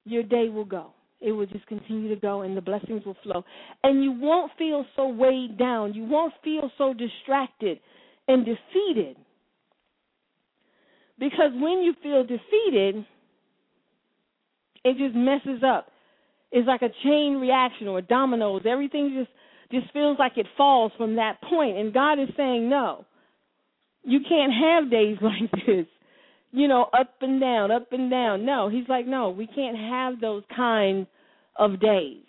[0.04, 3.44] your day will go it will just continue to go and the blessings will flow.
[3.82, 5.94] And you won't feel so weighed down.
[5.94, 7.80] You won't feel so distracted
[8.28, 9.16] and defeated.
[11.18, 13.04] Because when you feel defeated,
[14.84, 15.88] it just messes up.
[16.52, 18.62] It's like a chain reaction or dominoes.
[18.64, 19.30] Everything just
[19.70, 21.76] just feels like it falls from that point.
[21.76, 23.04] And God is saying, no,
[24.02, 25.86] you can't have days like this,
[26.52, 28.44] you know, up and down, up and down.
[28.44, 31.06] No, He's like, no, we can't have those kind
[31.56, 32.22] of days.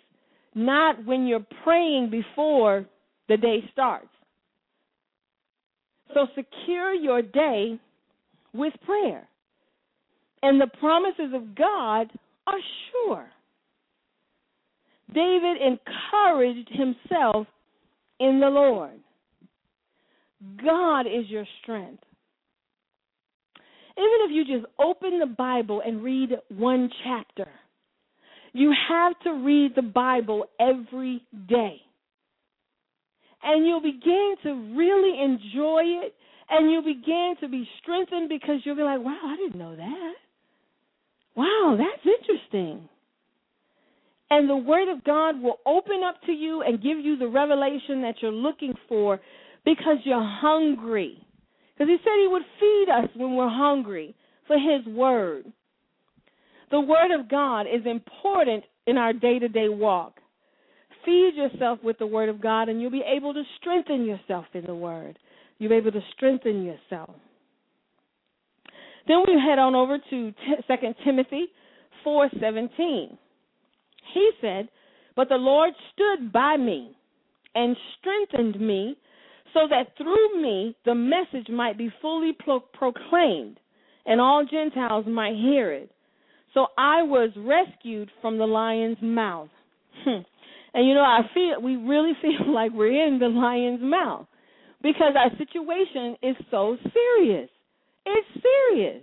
[0.54, 2.86] Not when you're praying before
[3.28, 4.08] the day starts.
[6.12, 7.78] So secure your day
[8.52, 9.28] with prayer.
[10.42, 12.10] And the promises of God
[12.46, 12.58] are
[12.90, 13.28] sure.
[15.14, 17.46] David encouraged himself
[18.18, 18.98] in the Lord.
[20.62, 22.02] God is your strength.
[24.00, 27.48] Even if you just open the Bible and read one chapter,
[28.54, 31.76] you have to read the Bible every day.
[33.42, 36.14] And you'll begin to really enjoy it
[36.48, 40.14] and you'll begin to be strengthened because you'll be like, wow, I didn't know that.
[41.36, 42.88] Wow, that's interesting.
[44.30, 48.00] And the Word of God will open up to you and give you the revelation
[48.02, 49.20] that you're looking for
[49.64, 51.26] because you're hungry.
[51.80, 54.14] Because He said He would feed us when we're hungry
[54.46, 55.50] for His Word.
[56.70, 60.20] The Word of God is important in our day to day walk.
[61.06, 64.66] Feed yourself with the Word of God, and you'll be able to strengthen yourself in
[64.66, 65.18] the Word.
[65.58, 67.14] You'll be able to strengthen yourself.
[69.08, 70.34] Then we head on over to
[70.68, 71.46] Second Timothy
[72.06, 73.16] 4:17
[74.12, 74.68] he said,
[75.16, 76.96] But the Lord stood by me
[77.54, 78.96] and strengthened me
[79.52, 83.58] so that through me the message might be fully pro- proclaimed
[84.06, 85.90] and all Gentiles might hear it.
[86.54, 89.48] So I was rescued from the lion's mouth.
[90.04, 90.22] Hmm.
[90.74, 94.26] and you know, I feel we really feel like we're in the lion's mouth
[94.82, 97.50] because our situation is so serious.
[98.06, 99.02] It's serious.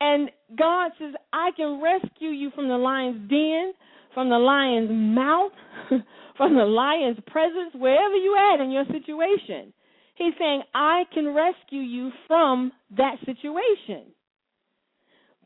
[0.00, 3.72] And God says, I can rescue you from the lion's den,
[4.16, 5.52] from the lion's mouth,
[6.38, 9.74] from the lion's presence, wherever you at in your situation.
[10.14, 14.04] He's saying, I can rescue you from that situation.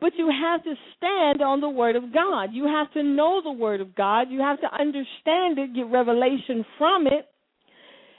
[0.00, 2.50] But you have to stand on the Word of God.
[2.52, 4.28] You have to know the Word of God.
[4.30, 7.26] You have to understand it, get revelation from it.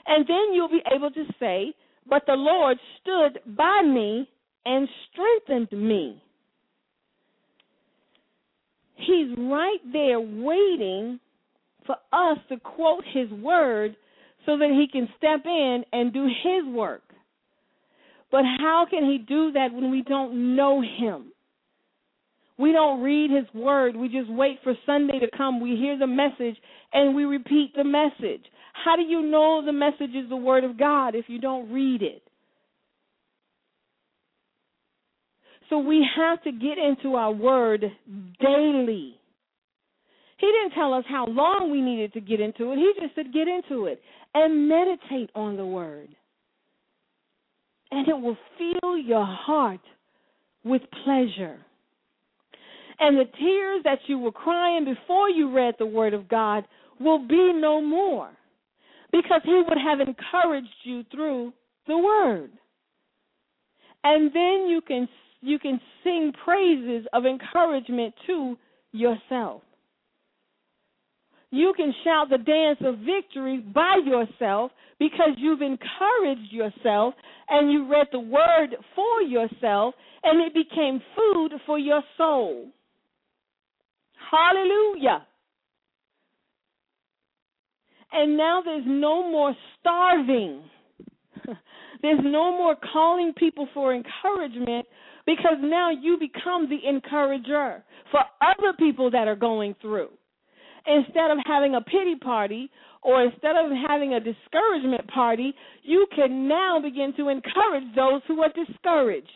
[0.06, 1.72] And then you'll be able to say,
[2.06, 4.28] But the Lord stood by me
[4.66, 6.22] and strengthened me.
[9.06, 11.18] He's right there waiting
[11.86, 13.96] for us to quote his word
[14.46, 17.02] so that he can step in and do his work.
[18.30, 21.32] But how can he do that when we don't know him?
[22.58, 23.96] We don't read his word.
[23.96, 25.60] We just wait for Sunday to come.
[25.60, 26.56] We hear the message
[26.92, 28.44] and we repeat the message.
[28.84, 32.02] How do you know the message is the word of God if you don't read
[32.02, 32.22] it?
[35.72, 37.80] So we have to get into our word
[38.42, 39.14] daily.
[40.36, 42.76] He didn't tell us how long we needed to get into it.
[42.76, 44.02] He just said, get into it
[44.34, 46.10] and meditate on the word.
[47.90, 49.80] And it will fill your heart
[50.62, 51.58] with pleasure.
[53.00, 56.64] And the tears that you were crying before you read the word of God
[57.00, 58.28] will be no more
[59.10, 61.54] because he would have encouraged you through
[61.86, 62.50] the word.
[64.04, 65.08] And then you can
[65.42, 68.56] you can sing praises of encouragement to
[68.92, 69.62] yourself.
[71.50, 77.14] You can shout the dance of victory by yourself because you've encouraged yourself
[77.50, 82.68] and you read the word for yourself and it became food for your soul.
[84.30, 85.26] Hallelujah.
[88.12, 90.62] And now there's no more starving.
[92.02, 94.86] there's no more calling people for encouragement
[95.26, 100.08] because now you become the encourager for other people that are going through.
[100.86, 102.70] Instead of having a pity party
[103.02, 108.42] or instead of having a discouragement party, you can now begin to encourage those who
[108.42, 109.28] are discouraged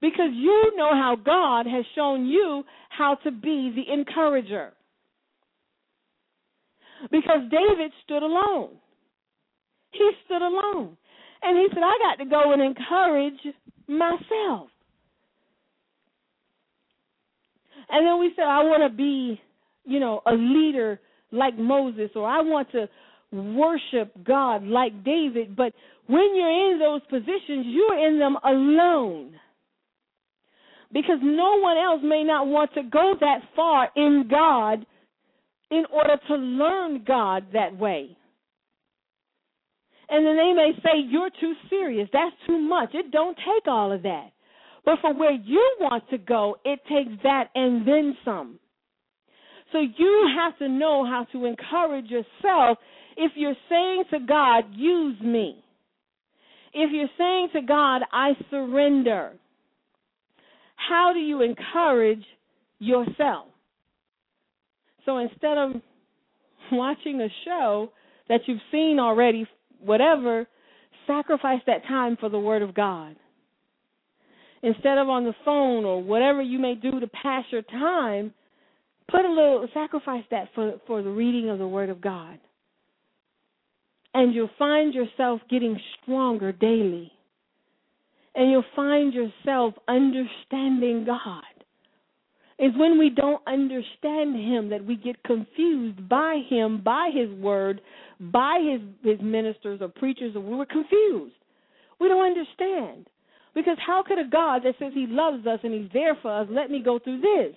[0.00, 4.72] because you know how God has shown you how to be the encourager.
[7.10, 8.70] Because David stood alone.
[9.92, 10.96] He stood alone.
[11.42, 13.54] And he said, I got to go and encourage
[13.86, 14.68] myself.
[17.88, 19.40] And then we said, I want to be,
[19.84, 21.00] you know, a leader
[21.32, 22.88] like Moses, or I want to
[23.32, 25.56] worship God like David.
[25.56, 25.72] But
[26.06, 29.32] when you're in those positions, you're in them alone.
[30.92, 34.86] Because no one else may not want to go that far in God
[35.70, 38.16] in order to learn God that way.
[40.08, 42.08] And then they may say, You're too serious.
[42.12, 42.90] That's too much.
[42.94, 44.30] It don't take all of that.
[44.86, 48.58] But for where you want to go, it takes that and then some.
[49.72, 52.78] So you have to know how to encourage yourself
[53.16, 55.64] If you're saying to God, use me.
[56.72, 59.32] If you're saying to God, I surrender.
[60.76, 62.24] How do you encourage
[62.78, 63.46] yourself?
[65.06, 65.72] So instead of
[66.70, 67.90] watching a show
[68.28, 69.46] that you've seen already,
[69.80, 70.46] whatever,
[71.06, 73.16] sacrifice that time for the Word of God.
[74.66, 78.34] Instead of on the phone or whatever you may do to pass your time,
[79.08, 82.40] put a little sacrifice that for for the reading of the Word of God.
[84.12, 87.12] And you'll find yourself getting stronger daily.
[88.34, 91.44] And you'll find yourself understanding God
[92.58, 97.80] It's when we don't understand him that we get confused by him, by his word,
[98.18, 101.36] by his his ministers or preachers, or we're confused.
[102.00, 103.06] We don't understand.
[103.56, 106.46] Because how could a God that says he loves us and he's there for us
[106.50, 107.56] let me go through this?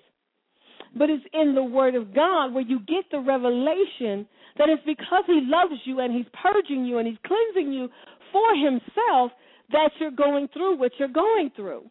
[0.97, 4.26] But it's in the word of God where you get the revelation
[4.58, 7.89] that it's because he loves you and he's purging you and he's cleansing you
[8.32, 9.32] for himself
[9.72, 11.84] that you're going through what you're going through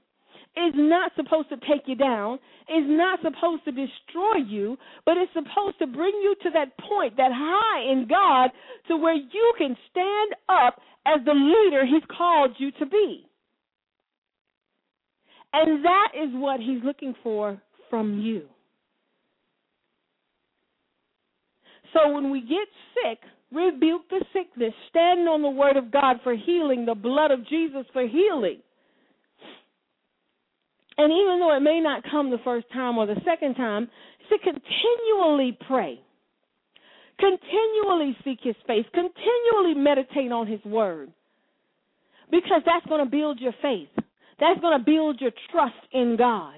[0.56, 2.36] is not supposed to take you down,
[2.66, 7.16] is not supposed to destroy you, but it's supposed to bring you to that point,
[7.18, 8.50] that high in God,
[8.88, 13.27] to where you can stand up as the leader He's called you to be.
[15.52, 18.42] And that is what He's looking for from you.
[21.94, 23.18] So when we get sick,
[23.52, 27.86] rebuke the sickness, stand on the word of God for healing, the blood of Jesus
[27.92, 28.58] for healing.
[30.98, 33.88] And even though it may not come the first time or the second time,
[34.28, 36.00] to continually pray,
[37.18, 41.10] continually seek His face, continually meditate on His Word.
[42.30, 43.88] Because that's going to build your faith.
[44.40, 46.56] That's going to build your trust in God.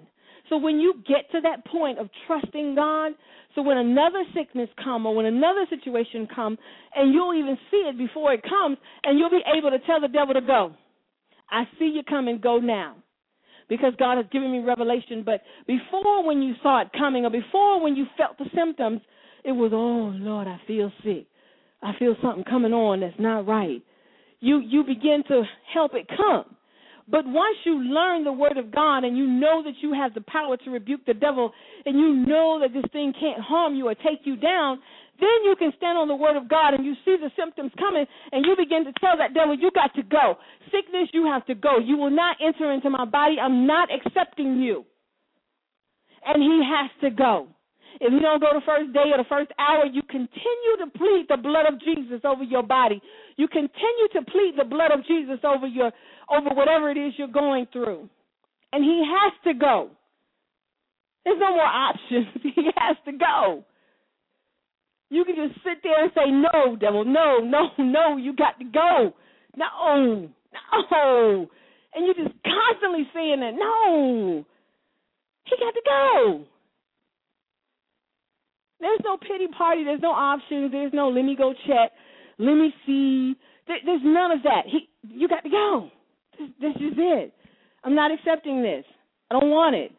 [0.49, 3.13] So when you get to that point of trusting God,
[3.55, 6.59] so when another sickness come or when another situation come,
[6.95, 10.09] and you'll even see it before it comes, and you'll be able to tell the
[10.09, 10.75] devil to go.
[11.51, 12.97] I see you coming, go now
[13.71, 15.23] because God has given me revelation.
[15.25, 19.01] But before, when you saw it coming, or before, when you felt the symptoms,
[19.45, 21.27] it was, oh Lord, I feel sick.
[21.83, 23.83] I feel something coming on that's not right.
[24.41, 26.45] You you begin to help it come.
[27.11, 30.21] But once you learn the word of God and you know that you have the
[30.21, 31.53] power to rebuke the devil
[31.85, 34.79] and you know that this thing can't harm you or take you down,
[35.19, 38.07] then you can stand on the word of God and you see the symptoms coming
[38.33, 40.37] and you begin to tell that devil, you got to go.
[40.73, 41.79] Sickness, you have to go.
[41.79, 43.37] You will not enter into my body.
[43.43, 44.85] I'm not accepting you.
[46.25, 47.49] And he has to go.
[48.01, 51.27] If you don't go the first day or the first hour, you continue to plead
[51.29, 53.01] the blood of Jesus over your body.
[53.37, 55.91] You continue to plead the blood of Jesus over your
[56.31, 58.09] over whatever it is you're going through.
[58.73, 59.91] And he has to go.
[61.25, 62.27] There's no more options.
[62.43, 63.65] he has to go.
[65.11, 68.65] You can just sit there and say, No, devil, no, no, no, you got to
[68.65, 69.13] go.
[69.57, 71.49] No, no.
[71.93, 74.45] And you're just constantly saying that, No,
[75.45, 76.45] he got to go.
[78.81, 79.85] There's no pity party.
[79.85, 80.73] There's no options.
[80.73, 81.93] There's no let me go check.
[82.39, 83.35] Let me see.
[83.67, 84.63] There, there's none of that.
[84.67, 85.91] He, you got to go.
[86.39, 87.35] This, this is it.
[87.85, 88.85] I'm not accepting this.
[89.31, 89.93] I don't want it.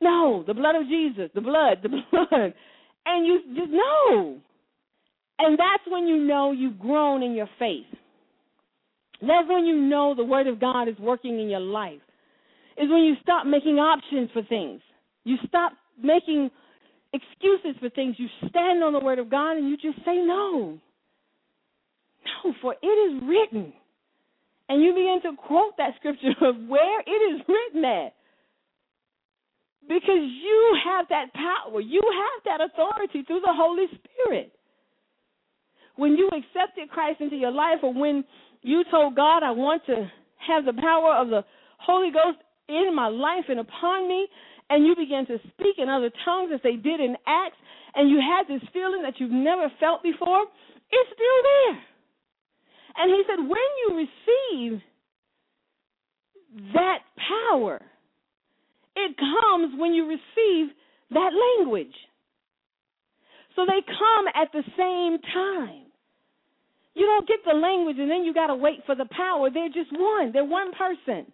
[0.00, 2.52] No, the blood of Jesus, the blood, the blood
[3.06, 4.38] and you just know.
[5.38, 7.86] And that's when you know you've grown in your faith.
[9.20, 12.00] That's when you know the Word of God is working in your life.
[12.76, 14.80] Is when you stop making options for things.
[15.24, 16.50] You stop making
[17.14, 18.16] excuses for things.
[18.18, 20.78] You stand on the Word of God and you just say no.
[22.24, 23.72] No, for it is written.
[24.68, 28.14] And you begin to quote that scripture of where it is written at.
[29.86, 34.52] Because you have that power, you have that authority through the Holy Spirit.
[35.96, 38.24] When you accepted Christ into your life, or when
[38.62, 40.10] you told God, I want to
[40.48, 41.44] have the power of the
[41.78, 42.38] Holy Ghost
[42.68, 44.26] in my life and upon me,
[44.70, 47.56] and you began to speak in other tongues as they did in Acts,
[47.94, 50.42] and you had this feeling that you've never felt before,
[50.90, 51.80] it's still there.
[52.96, 54.80] And he said, when you receive
[56.74, 56.98] that
[57.50, 57.80] power,
[58.96, 60.72] it comes when you receive
[61.10, 61.94] that language.
[63.56, 65.86] So they come at the same time.
[66.94, 69.50] You don't get the language and then you got to wait for the power.
[69.50, 71.32] They're just one, they're one person.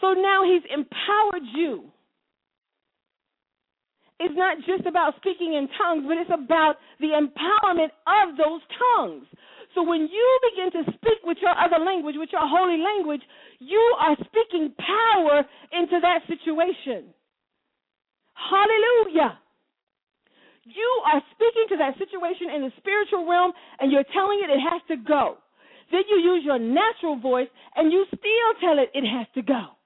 [0.00, 1.90] So now he's empowered you.
[4.20, 9.26] It's not just about speaking in tongues, but it's about the empowerment of those tongues.
[9.74, 13.22] So when you begin to speak with your other language, with your holy language,
[13.60, 17.14] you are speaking power into that situation.
[18.34, 19.38] Hallelujah.
[20.64, 24.60] You are speaking to that situation in the spiritual realm and you're telling it it
[24.60, 25.38] has to go.
[25.90, 29.77] Then you use your natural voice and you still tell it it has to go.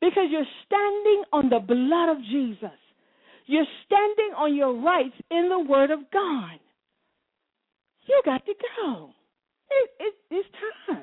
[0.00, 2.78] Because you're standing on the blood of Jesus.
[3.46, 6.60] You're standing on your rights in the Word of God.
[8.06, 9.10] You got to go.
[9.70, 10.48] It, it, it's
[10.86, 11.02] time.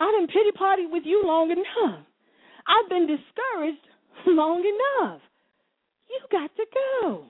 [0.00, 2.00] I didn't pity party with you long enough.
[2.66, 3.86] I've been discouraged
[4.26, 5.20] long enough.
[6.08, 6.64] You got to
[7.02, 7.24] go.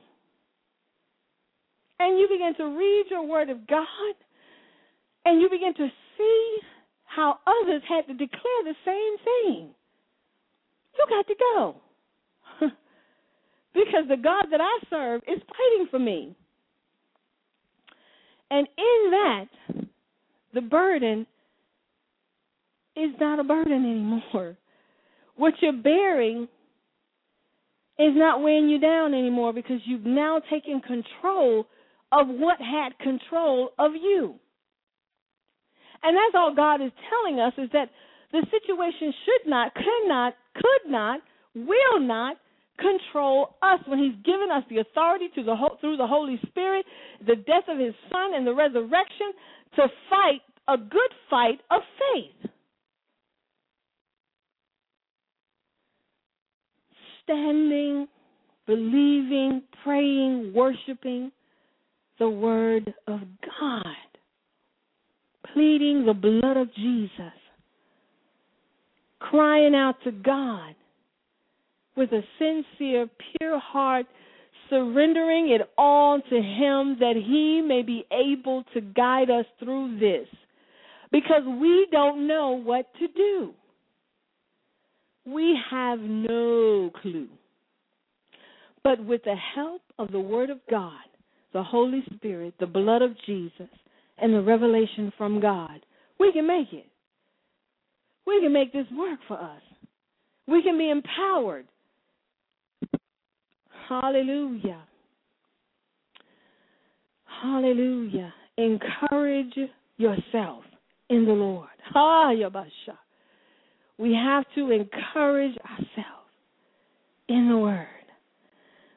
[1.99, 4.15] And you begin to read your word of God,
[5.27, 6.59] and you begin to see
[7.05, 9.75] how others had to declare the same thing.
[10.97, 11.77] You got to go.
[13.75, 16.37] because the God that I serve is fighting for me.
[18.51, 19.45] And in that,
[20.55, 21.27] the burden
[22.97, 24.57] is not a burden anymore.
[25.37, 26.49] What you're bearing
[27.99, 31.67] is not weighing you down anymore because you've now taken control
[32.13, 34.35] of what had control of you.
[36.03, 37.91] And that's all God is telling us is that
[38.33, 41.21] the situation should not, could not, could not,
[41.55, 42.37] will not
[42.79, 46.85] control us when He's given us the authority to the, through the Holy Spirit,
[47.27, 49.33] the death of His Son, and the resurrection
[49.77, 52.51] to fight a good fight of faith.
[57.25, 58.09] Standing,
[58.67, 61.31] believing, praying, worshiping
[62.19, 63.21] the Word of
[63.61, 63.85] God,
[65.53, 67.40] pleading the blood of Jesus,
[69.21, 70.75] crying out to God
[71.97, 73.09] with a sincere,
[73.39, 74.07] pure heart,
[74.69, 80.27] surrendering it all to Him that He may be able to guide us through this.
[81.13, 83.53] Because we don't know what to do.
[85.27, 87.29] We have no clue.
[88.83, 90.93] But with the help of the Word of God,
[91.53, 93.69] the Holy Spirit, the blood of Jesus,
[94.19, 95.85] and the revelation from God,
[96.19, 96.87] we can make it.
[98.27, 99.63] We can make this work for us.
[100.47, 101.67] We can be empowered.
[103.89, 104.83] Hallelujah.
[107.43, 108.33] Hallelujah.
[108.57, 109.59] Encourage
[109.97, 110.65] yourself
[111.09, 111.69] in the Lord.
[111.95, 112.97] Yabasha.
[113.99, 116.31] We have to encourage ourselves
[117.29, 117.87] in the Word.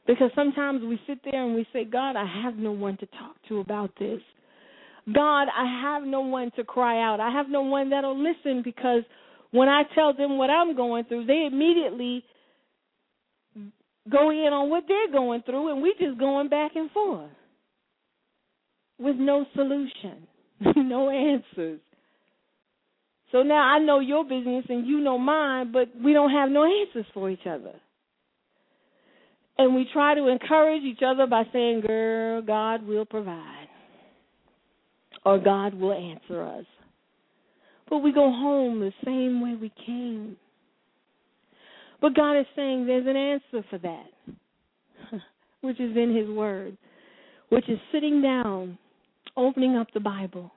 [0.05, 3.35] Because sometimes we sit there and we say, God, I have no one to talk
[3.47, 4.21] to about this.
[5.11, 7.19] God, I have no one to cry out.
[7.19, 9.03] I have no one that'll listen because
[9.51, 12.23] when I tell them what I'm going through, they immediately
[14.09, 17.29] go in on what they're going through, and we're just going back and forth
[18.97, 20.27] with no solution,
[20.75, 21.79] no answers.
[23.31, 26.63] So now I know your business and you know mine, but we don't have no
[26.63, 27.73] answers for each other.
[29.57, 33.62] And we try to encourage each other by saying, Girl, God will provide.
[35.25, 36.65] Or God will answer us.
[37.89, 40.37] But we go home the same way we came.
[42.01, 45.19] But God is saying there's an answer for that,
[45.61, 46.77] which is in His Word,
[47.49, 48.77] which is sitting down,
[49.37, 50.51] opening up the Bible,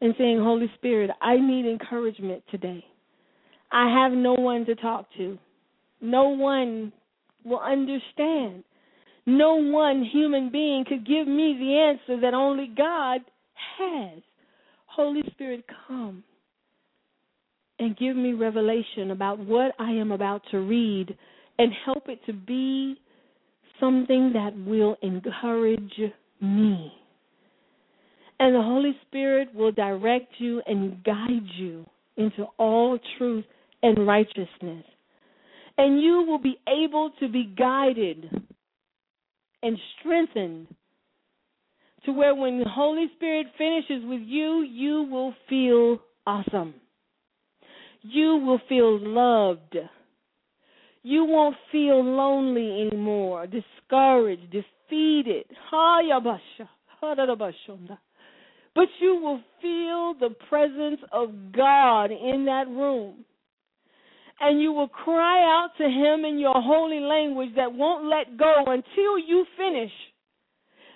[0.00, 2.84] and saying, Holy Spirit, I need encouragement today.
[3.70, 5.38] I have no one to talk to.
[6.02, 6.92] No one
[7.44, 8.64] will understand.
[9.24, 13.20] No one human being could give me the answer that only God
[13.78, 14.22] has.
[14.86, 16.22] Holy Spirit, come
[17.78, 21.16] and give me revelation about what I am about to read
[21.58, 22.96] and help it to be
[23.80, 25.98] something that will encourage
[26.40, 26.92] me.
[28.38, 31.86] And the Holy Spirit will direct you and guide you
[32.16, 33.44] into all truth
[33.82, 34.84] and righteousness.
[35.78, 38.30] And you will be able to be guided
[39.62, 40.66] and strengthened
[42.04, 46.74] to where when the Holy Spirit finishes with you, you will feel awesome.
[48.02, 49.76] You will feel loved.
[51.02, 55.46] You won't feel lonely anymore, discouraged, defeated
[58.74, 63.24] but you will feel the presence of God in that room.
[64.40, 68.64] And you will cry out to Him in your holy language that won't let go
[68.66, 69.92] until you finish.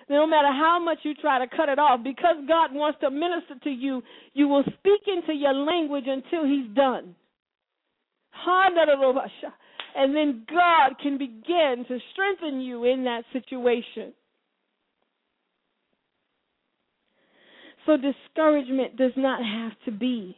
[0.09, 3.55] No matter how much you try to cut it off, because God wants to minister
[3.63, 4.01] to you,
[4.33, 7.15] you will speak into your language until He's done.
[9.95, 14.13] And then God can begin to strengthen you in that situation.
[17.85, 20.37] So discouragement does not have to be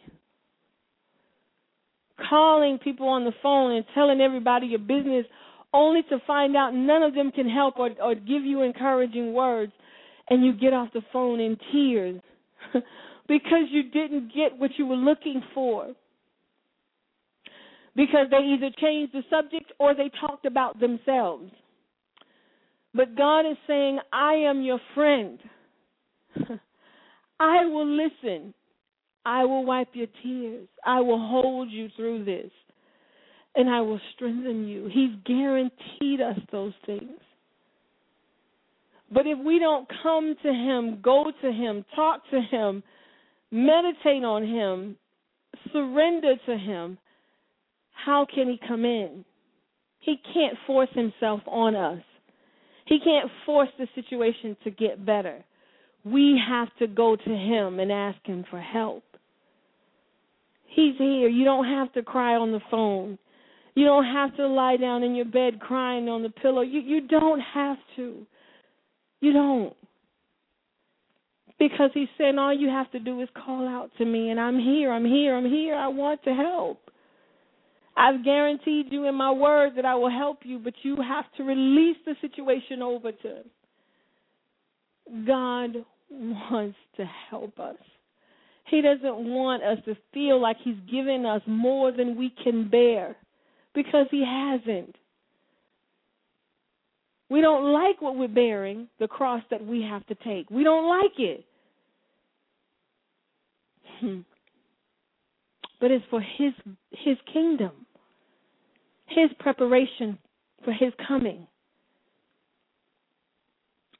[2.29, 5.25] calling people on the phone and telling everybody your business
[5.73, 9.71] only to find out none of them can help or, or give you encouraging words,
[10.29, 12.21] and you get off the phone in tears
[13.27, 15.87] because you didn't get what you were looking for.
[17.95, 21.51] Because they either changed the subject or they talked about themselves.
[22.93, 25.39] But God is saying, I am your friend.
[27.39, 28.53] I will listen.
[29.25, 30.67] I will wipe your tears.
[30.85, 32.51] I will hold you through this.
[33.59, 34.89] And I will strengthen you.
[34.89, 37.19] He's guaranteed us those things.
[39.11, 42.81] But if we don't come to Him, go to Him, talk to Him,
[43.51, 44.95] meditate on Him,
[45.73, 46.97] surrender to Him,
[47.91, 49.25] how can He come in?
[49.99, 52.01] He can't force Himself on us.
[52.85, 55.43] He can't force the situation to get better.
[56.05, 59.03] We have to go to Him and ask Him for help.
[60.65, 61.27] He's here.
[61.27, 63.17] You don't have to cry on the phone.
[63.79, 66.59] You don't have to lie down in your bed crying on the pillow.
[66.59, 68.27] You you don't have to.
[69.21, 69.73] You don't.
[71.57, 74.59] Because he's saying all you have to do is call out to me and I'm
[74.59, 75.75] here, I'm here, I'm here.
[75.75, 76.91] I want to help.
[77.95, 81.43] I've guaranteed you in my word that I will help you, but you have to
[81.43, 85.25] release the situation over to him.
[85.25, 87.77] God wants to help us.
[88.69, 93.15] He doesn't want us to feel like He's given us more than we can bear
[93.73, 94.95] because He hasn't.
[97.29, 100.49] We don't like what we're bearing, the cross that we have to take.
[100.49, 101.45] We don't like it.
[103.99, 104.19] Hmm.
[105.79, 106.53] But it's for His
[106.91, 107.71] His kingdom,
[109.07, 110.17] His preparation
[110.63, 111.47] for His coming.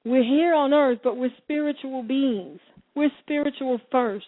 [0.05, 2.59] We're here on earth, but we're spiritual beings.
[2.95, 4.25] We're spiritual first.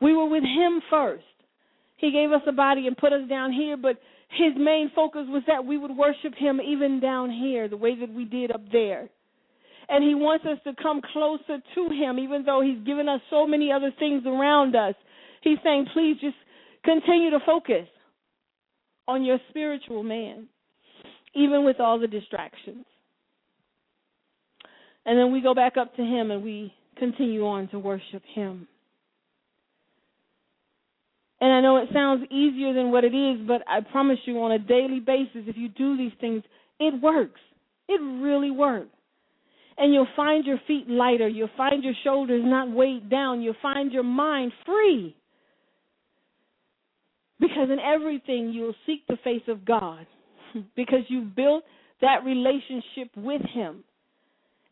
[0.00, 1.24] We were with Him first.
[1.96, 3.96] He gave us a body and put us down here, but
[4.36, 8.12] His main focus was that we would worship Him even down here, the way that
[8.12, 9.08] we did up there.
[9.88, 13.46] And He wants us to come closer to Him, even though He's given us so
[13.46, 14.94] many other things around us.
[15.42, 16.36] He's saying, please just
[16.84, 17.86] continue to focus
[19.06, 20.46] on your spiritual man,
[21.34, 22.86] even with all the distractions.
[25.04, 28.68] And then we go back up to Him and we continue on to worship Him.
[31.42, 34.52] And I know it sounds easier than what it is, but I promise you, on
[34.52, 36.44] a daily basis, if you do these things,
[36.78, 37.40] it works.
[37.88, 38.94] It really works.
[39.76, 41.26] And you'll find your feet lighter.
[41.26, 43.42] You'll find your shoulders not weighed down.
[43.42, 45.16] You'll find your mind free.
[47.40, 50.06] Because in everything, you'll seek the face of God.
[50.76, 51.64] because you've built
[52.02, 53.82] that relationship with Him.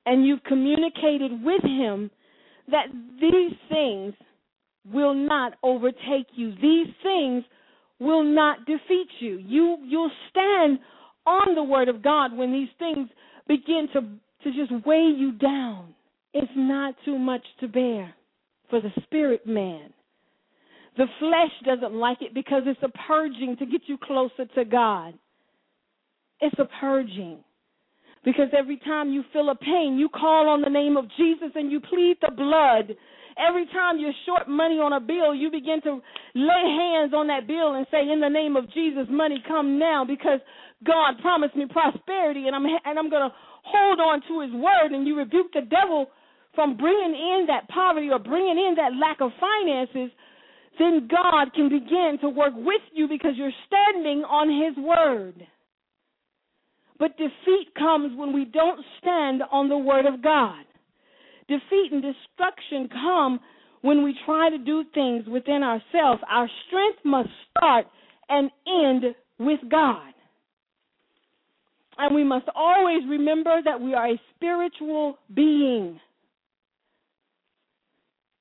[0.06, 2.12] And you've communicated with Him
[2.70, 2.86] that
[3.20, 4.14] these things
[4.90, 6.52] will not overtake you.
[6.60, 7.44] These things
[7.98, 9.38] will not defeat you.
[9.38, 10.78] You you'll stand
[11.26, 13.08] on the word of God when these things
[13.46, 15.94] begin to to just weigh you down.
[16.32, 18.14] It's not too much to bear
[18.70, 19.92] for the spirit man.
[20.96, 25.14] The flesh doesn't like it because it's a purging to get you closer to God.
[26.40, 27.38] It's a purging.
[28.24, 31.70] Because every time you feel a pain, you call on the name of Jesus and
[31.70, 32.96] you plead the blood
[33.40, 36.00] Every time you're short money on a bill, you begin to
[36.34, 40.04] lay hands on that bill and say, "In the name of Jesus, money come now,"
[40.04, 40.40] because
[40.84, 43.32] God promised me prosperity, and I'm and I'm to
[43.64, 44.92] hold on to His word.
[44.92, 46.10] And you rebuke the devil
[46.54, 50.10] from bringing in that poverty or bringing in that lack of finances.
[50.78, 55.46] Then God can begin to work with you because you're standing on His word.
[56.98, 60.64] But defeat comes when we don't stand on the word of God
[61.50, 63.40] defeat and destruction come
[63.82, 66.22] when we try to do things within ourselves.
[66.30, 67.86] Our strength must start
[68.28, 70.12] and end with God.
[71.98, 76.00] And we must always remember that we are a spiritual being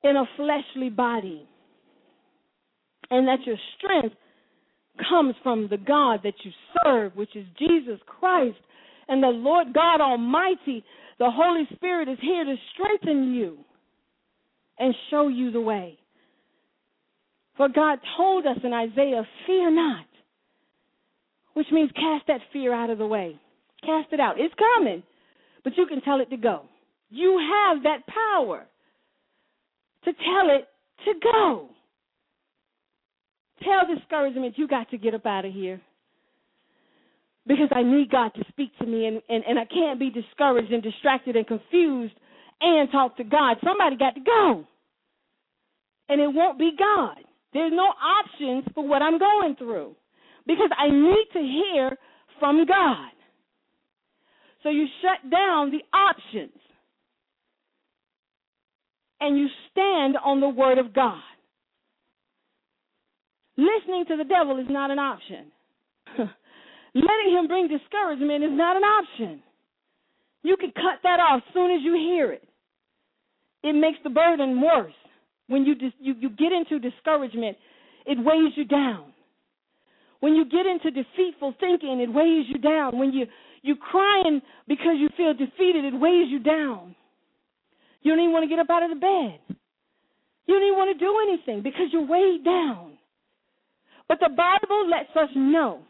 [0.03, 1.45] in a fleshly body.
[3.11, 4.15] And that your strength
[5.09, 6.51] comes from the God that you
[6.83, 8.59] serve, which is Jesus Christ.
[9.07, 10.83] And the Lord God Almighty
[11.19, 13.57] the Holy Spirit is here to strengthen you
[14.79, 15.97] and show you the way.
[17.57, 20.05] For God told us in Isaiah, Fear not,
[21.53, 23.37] which means cast that fear out of the way.
[23.85, 24.39] Cast it out.
[24.39, 25.03] It's coming,
[25.65, 26.63] but you can tell it to go.
[27.09, 28.65] You have that power
[30.05, 30.67] to tell it
[31.05, 31.69] to go.
[33.61, 35.81] Tell discouragement, you got to get up out of here
[37.49, 40.71] because I need God to speak to me and, and, and I can't be discouraged
[40.71, 42.13] and distracted and confused
[42.61, 43.57] and talk to God.
[43.65, 44.65] Somebody got to go.
[46.09, 47.17] And it won't be God.
[47.51, 49.95] There's no options for what I'm going through
[50.45, 51.97] because I need to hear
[52.39, 53.09] from God.
[54.61, 56.53] So you shut down the options
[59.19, 61.19] and you stand on the Word of God.
[63.57, 65.51] Listening to the devil is not an option.
[66.95, 69.43] Letting him bring discouragement is not an option.
[70.43, 72.43] You can cut that off as soon as you hear it.
[73.63, 74.93] It makes the burden worse.
[75.47, 77.57] When you, dis- you, you get into discouragement,
[78.05, 79.13] it weighs you down.
[80.19, 82.97] When you get into deceitful thinking, it weighs you down.
[82.97, 83.25] When you,
[83.61, 86.95] you're crying because you feel defeated, it weighs you down.
[88.01, 89.57] You don't even want to get up out of the bed.
[90.45, 92.93] You don't even want to do anything because you're weighed down.
[94.07, 95.81] But the Bible lets us know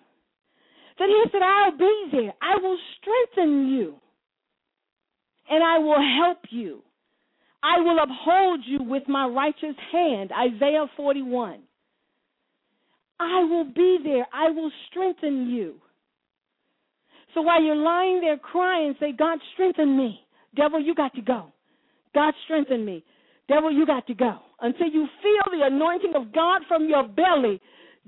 [0.99, 2.33] that He said, I'll be there.
[2.41, 3.95] I will strengthen you
[5.49, 6.81] and I will help you.
[7.63, 10.31] I will uphold you with my righteous hand.
[10.31, 11.59] Isaiah 41.
[13.19, 14.25] I will be there.
[14.33, 15.75] I will strengthen you.
[17.33, 20.21] So while you're lying there crying, say, God, strengthen me.
[20.55, 21.51] Devil, you got to go.
[22.15, 23.03] God, strengthen me.
[23.47, 24.39] Devil, you got to go.
[24.61, 27.61] Until you feel the anointing of God from your belly,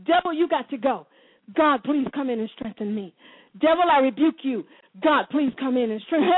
[0.06, 1.08] devil, you got to go.
[1.56, 3.14] God, please come in and strengthen me.
[3.60, 4.64] Devil, I rebuke you.
[5.04, 6.30] God, please come in and strengthen.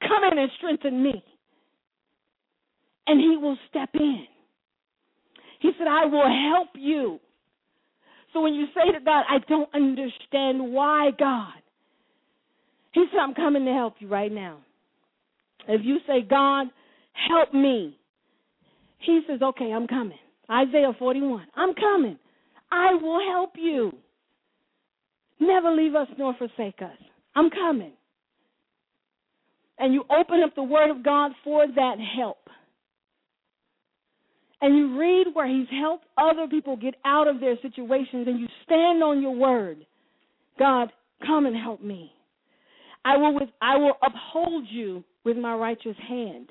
[0.00, 1.24] Come in and strengthen me.
[3.06, 4.26] And he will step in.
[5.60, 7.20] He said, I will help you.
[8.32, 11.52] So when you say to God, I don't understand why, God,
[12.92, 14.58] he said, I'm coming to help you right now.
[15.68, 16.66] If you say, God,
[17.28, 17.96] help me,
[18.98, 20.18] he says, okay, I'm coming.
[20.50, 22.18] Isaiah 41, I'm coming.
[22.74, 23.92] I will help you.
[25.38, 26.98] Never leave us nor forsake us.
[27.36, 27.92] I'm coming.
[29.78, 32.38] And you open up the Word of God for that help.
[34.60, 38.48] And you read where He's helped other people get out of their situations, and you
[38.64, 39.86] stand on your Word.
[40.58, 40.90] God,
[41.24, 42.12] come and help me.
[43.04, 46.50] I will, with, I will uphold you with my righteous hand.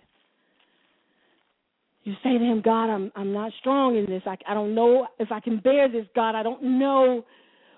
[2.04, 4.24] You say to him, God, I'm I'm not strong in this.
[4.26, 6.36] I, I don't know if I can bear this, God.
[6.36, 7.24] I don't know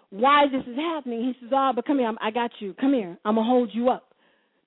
[0.09, 1.21] why this is happening.
[1.23, 2.07] He says, Ah, oh, but come here.
[2.07, 2.73] I'm, I got you.
[2.79, 3.17] Come here.
[3.23, 4.03] I'm to hold you up.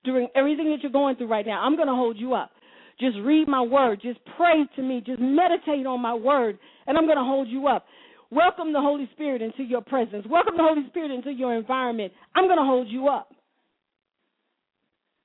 [0.05, 2.51] During everything that you're going through right now, I'm to hold you up.
[2.99, 3.99] Just read my word.
[4.01, 5.01] Just pray to me.
[5.05, 6.57] Just meditate on my word,
[6.87, 7.85] and I'm to hold you up.
[8.31, 10.25] Welcome the Holy Spirit into your presence.
[10.29, 12.13] Welcome the Holy Spirit into your environment.
[12.35, 13.29] I'm to hold you up.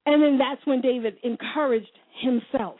[0.07, 1.91] And then that's when David encouraged
[2.22, 2.76] himself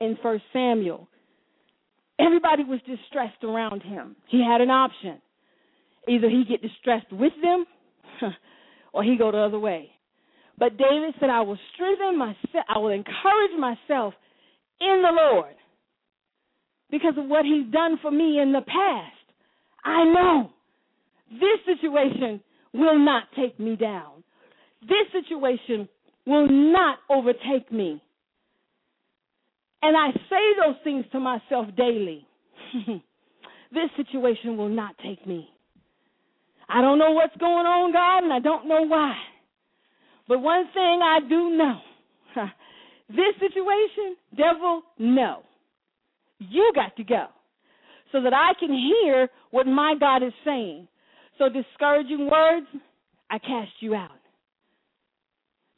[0.00, 1.08] in First Samuel.
[2.18, 4.16] Everybody was distressed around him.
[4.28, 5.20] He had an option.
[6.08, 7.64] Either he get distressed with them
[8.92, 9.90] or he go the other way.
[10.58, 14.14] But David said, I will strengthen myself, I will encourage myself
[14.80, 15.54] in the Lord
[16.90, 19.16] because of what he's done for me in the past.
[19.84, 20.50] I know
[21.30, 22.40] this situation
[22.74, 24.22] will not take me down.
[24.82, 25.88] This situation
[26.26, 28.02] will not overtake me.
[29.82, 32.26] And I say those things to myself daily.
[33.72, 35.48] this situation will not take me.
[36.68, 39.16] I don't know what's going on, God, and I don't know why.
[40.28, 41.80] But one thing I do know
[43.08, 45.42] this situation, devil, no.
[46.38, 47.26] You got to go
[48.12, 50.86] so that I can hear what my God is saying.
[51.38, 52.66] So, discouraging words,
[53.30, 54.10] I cast you out.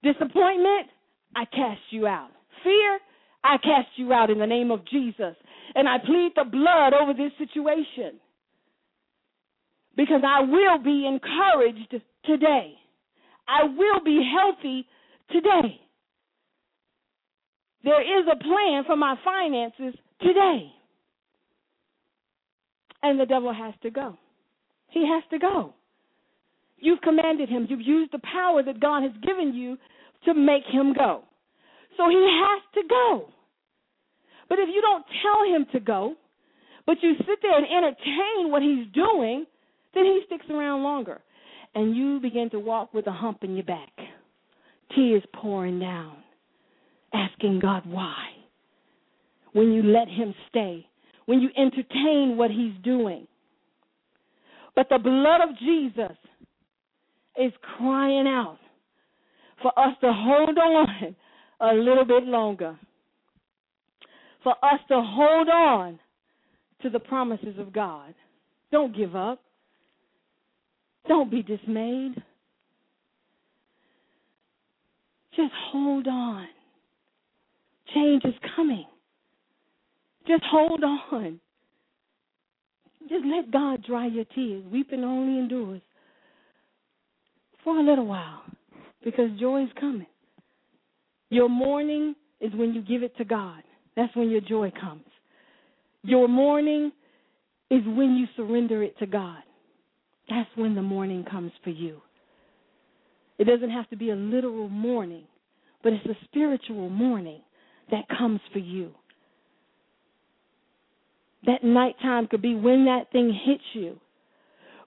[0.03, 0.89] Disappointment,
[1.37, 2.31] I cast you out.
[2.65, 2.99] Fear,
[3.45, 5.35] I cast you out in the name of Jesus.
[5.75, 8.21] And I plead the blood over this situation
[9.97, 12.75] because I will be encouraged today.
[13.49, 14.87] I will be healthy
[15.31, 15.81] today.
[17.85, 20.73] There is a plan for my finances today.
[23.03, 24.17] And the devil has to go.
[24.91, 25.75] He has to go.
[26.79, 27.67] You've commanded him.
[27.69, 29.79] You've used the power that God has given you
[30.27, 31.25] to make him go.
[31.97, 33.29] So he has to go.
[34.49, 36.15] But if you don't tell him to go,
[36.87, 39.47] but you sit there and entertain what he's doing,
[39.95, 41.21] then he sticks around longer.
[41.75, 43.93] And you begin to walk with a hump in your back,
[44.95, 46.17] tears pouring down,
[47.15, 48.27] asking God why.
[49.53, 50.87] When you let him stay,
[51.27, 53.27] when you entertain what he's doing.
[54.75, 56.17] But the blood of Jesus
[57.39, 58.59] is crying out
[59.63, 61.17] for us to hold on
[61.63, 62.79] a little bit longer,
[64.43, 65.99] for us to hold on
[66.83, 68.15] to the promises of God.
[68.73, 69.41] Don't give up.
[71.09, 72.15] Don't be dismayed.
[75.37, 76.47] Just hold on.
[77.95, 78.87] Change is coming.
[80.27, 81.41] Just hold on.
[83.09, 84.65] Just let God dry your tears.
[84.71, 85.83] Weeping only endures
[87.65, 88.43] for a little while
[89.05, 90.07] because joy is coming.
[91.33, 93.63] Your morning is when you give it to God.
[93.97, 95.07] That's when your joy comes.
[96.03, 96.93] Your morning
[97.71, 99.43] is when you surrender it to God.
[100.29, 102.03] That's when the morning comes for you.
[103.39, 105.25] It doesn't have to be a literal morning,
[105.83, 107.41] but it's a spiritual morning
[107.91, 108.93] that comes for you.
[111.47, 113.99] That nighttime could be when that thing hits you.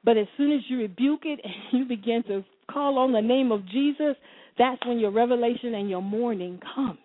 [0.05, 3.51] But as soon as you rebuke it and you begin to call on the name
[3.51, 4.15] of Jesus,
[4.57, 6.99] that's when your revelation and your morning comes.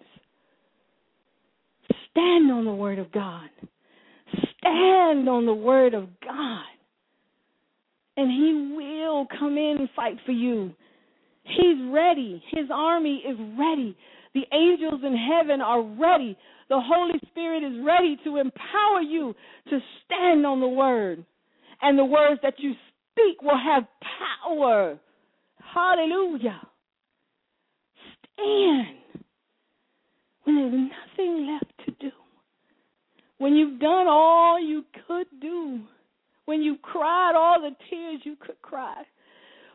[2.10, 3.48] Stand on the word of God.
[4.58, 6.64] Stand on the word of God.
[8.16, 10.72] And he will come in and fight for you.
[11.44, 12.42] He's ready.
[12.50, 13.96] His army is ready.
[14.34, 16.36] The angels in heaven are ready.
[16.68, 19.34] The Holy Spirit is ready to empower you
[19.70, 21.24] to stand on the word.
[21.82, 22.74] And the words that you
[23.20, 23.84] speak will have
[24.44, 24.98] power.
[25.74, 26.60] Hallelujah.
[28.34, 29.24] Stand
[30.44, 32.14] when there's nothing left to do.
[33.38, 35.80] When you've done all you could do.
[36.46, 39.02] When you've cried all the tears you could cry.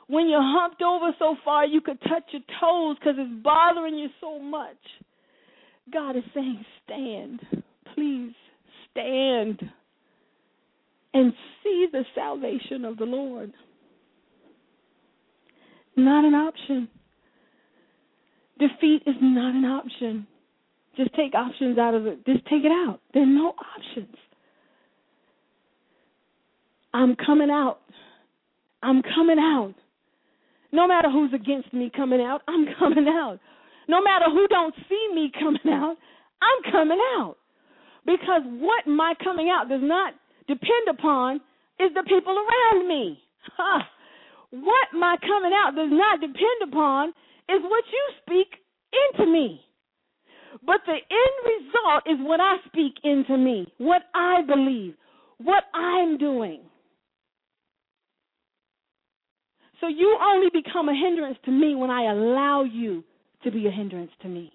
[0.07, 4.09] When you're humped over so far you could touch your toes because it's bothering you
[4.19, 4.77] so much.
[5.91, 7.41] God is saying, stand.
[7.93, 8.33] Please
[8.91, 9.61] stand
[11.15, 11.31] and
[11.63, 13.53] see the salvation of the Lord.
[15.95, 16.89] Not an option.
[18.59, 20.27] Defeat is not an option.
[20.97, 22.25] Just take options out of it.
[22.25, 22.99] Just take it out.
[23.13, 24.15] There are no options.
[26.93, 27.79] I'm coming out.
[28.83, 29.73] I'm coming out.
[30.73, 33.39] No matter who's against me coming out, I'm coming out.
[33.87, 35.95] No matter who don't see me coming out,
[36.41, 37.37] I'm coming out.
[38.05, 40.13] Because what my coming out does not
[40.47, 41.37] depend upon
[41.79, 43.19] is the people around me.
[43.57, 43.83] Huh.
[44.51, 47.09] What my coming out does not depend upon
[47.49, 48.47] is what you speak
[49.11, 49.61] into me.
[50.65, 54.95] But the end result is what I speak into me, what I believe,
[55.37, 56.61] what I'm doing.
[59.81, 63.03] So you only become a hindrance to me when I allow you
[63.43, 64.51] to be a hindrance to me.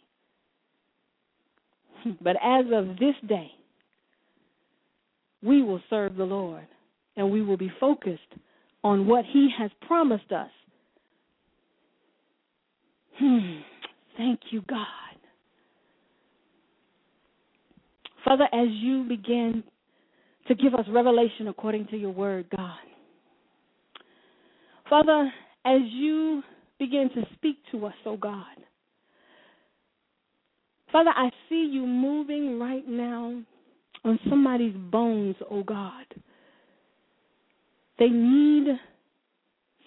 [2.23, 3.51] But as of this day,
[5.43, 6.67] we will serve the Lord
[7.17, 8.21] and we will be focused
[8.83, 10.51] on what He has promised us.
[13.19, 13.61] Hmm.
[14.17, 14.87] Thank you, God.
[18.25, 19.65] Father, as you begin
[20.49, 22.77] to give us revelation according to your word, God.
[24.89, 25.31] Father,
[25.65, 26.43] as you
[26.79, 28.45] begin to speak to us, oh God.
[30.91, 33.41] Father, I see you moving right now
[34.05, 36.05] on somebody's bones, oh God.
[37.99, 38.69] They need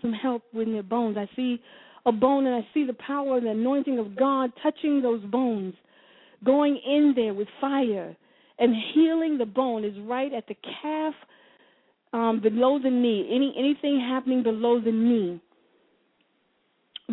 [0.01, 1.17] some help with their bones.
[1.17, 1.59] I see
[2.05, 5.73] a bone and I see the power and the anointing of God touching those bones,
[6.43, 8.15] going in there with fire
[8.59, 11.13] and healing the bone is right at the calf
[12.11, 13.27] um, below the knee.
[13.33, 15.41] Any anything happening below the knee,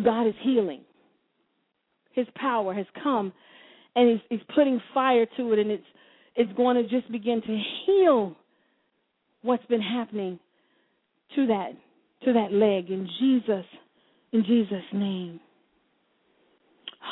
[0.03, 0.81] God is healing.
[2.13, 3.33] His power has come
[3.95, 5.83] and he's, he's putting fire to it and it's
[6.35, 8.35] it's going to just begin to heal
[9.41, 10.39] what's been happening
[11.35, 11.71] to that
[12.23, 13.65] to that leg in Jesus
[14.31, 15.39] in Jesus name.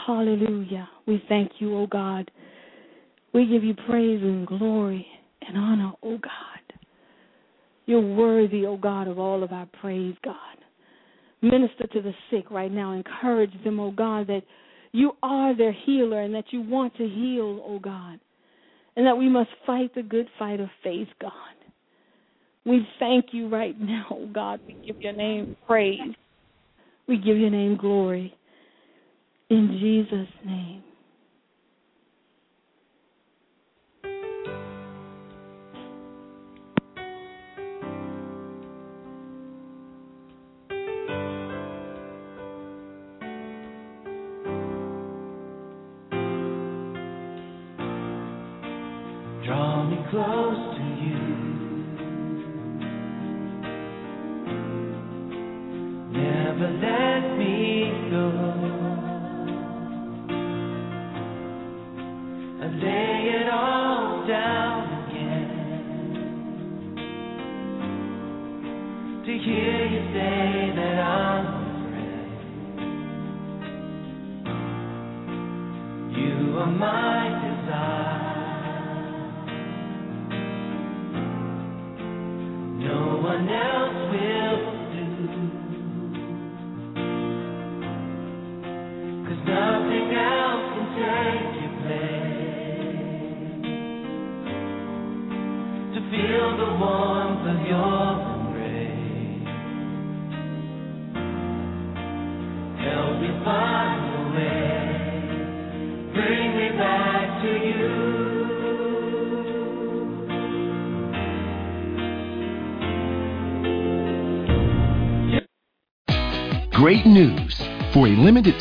[0.06, 0.88] Hallelujah.
[1.08, 2.30] We thank you, O God.
[3.34, 5.06] We give you praise and glory
[5.48, 6.78] and honor, O God.
[7.86, 10.36] You're worthy, O God, of all of our praise, God.
[11.42, 12.92] Minister to the sick right now.
[12.92, 14.44] Encourage them, O God, that
[14.92, 18.20] you are their healer and that you want to heal, O God.
[19.00, 21.32] And that we must fight the good fight of faith, God.
[22.66, 24.60] We thank you right now, God.
[24.68, 26.02] We give your name praise.
[27.08, 28.36] We give your name glory.
[29.50, 30.84] In Jesus' name.
[50.12, 50.69] Close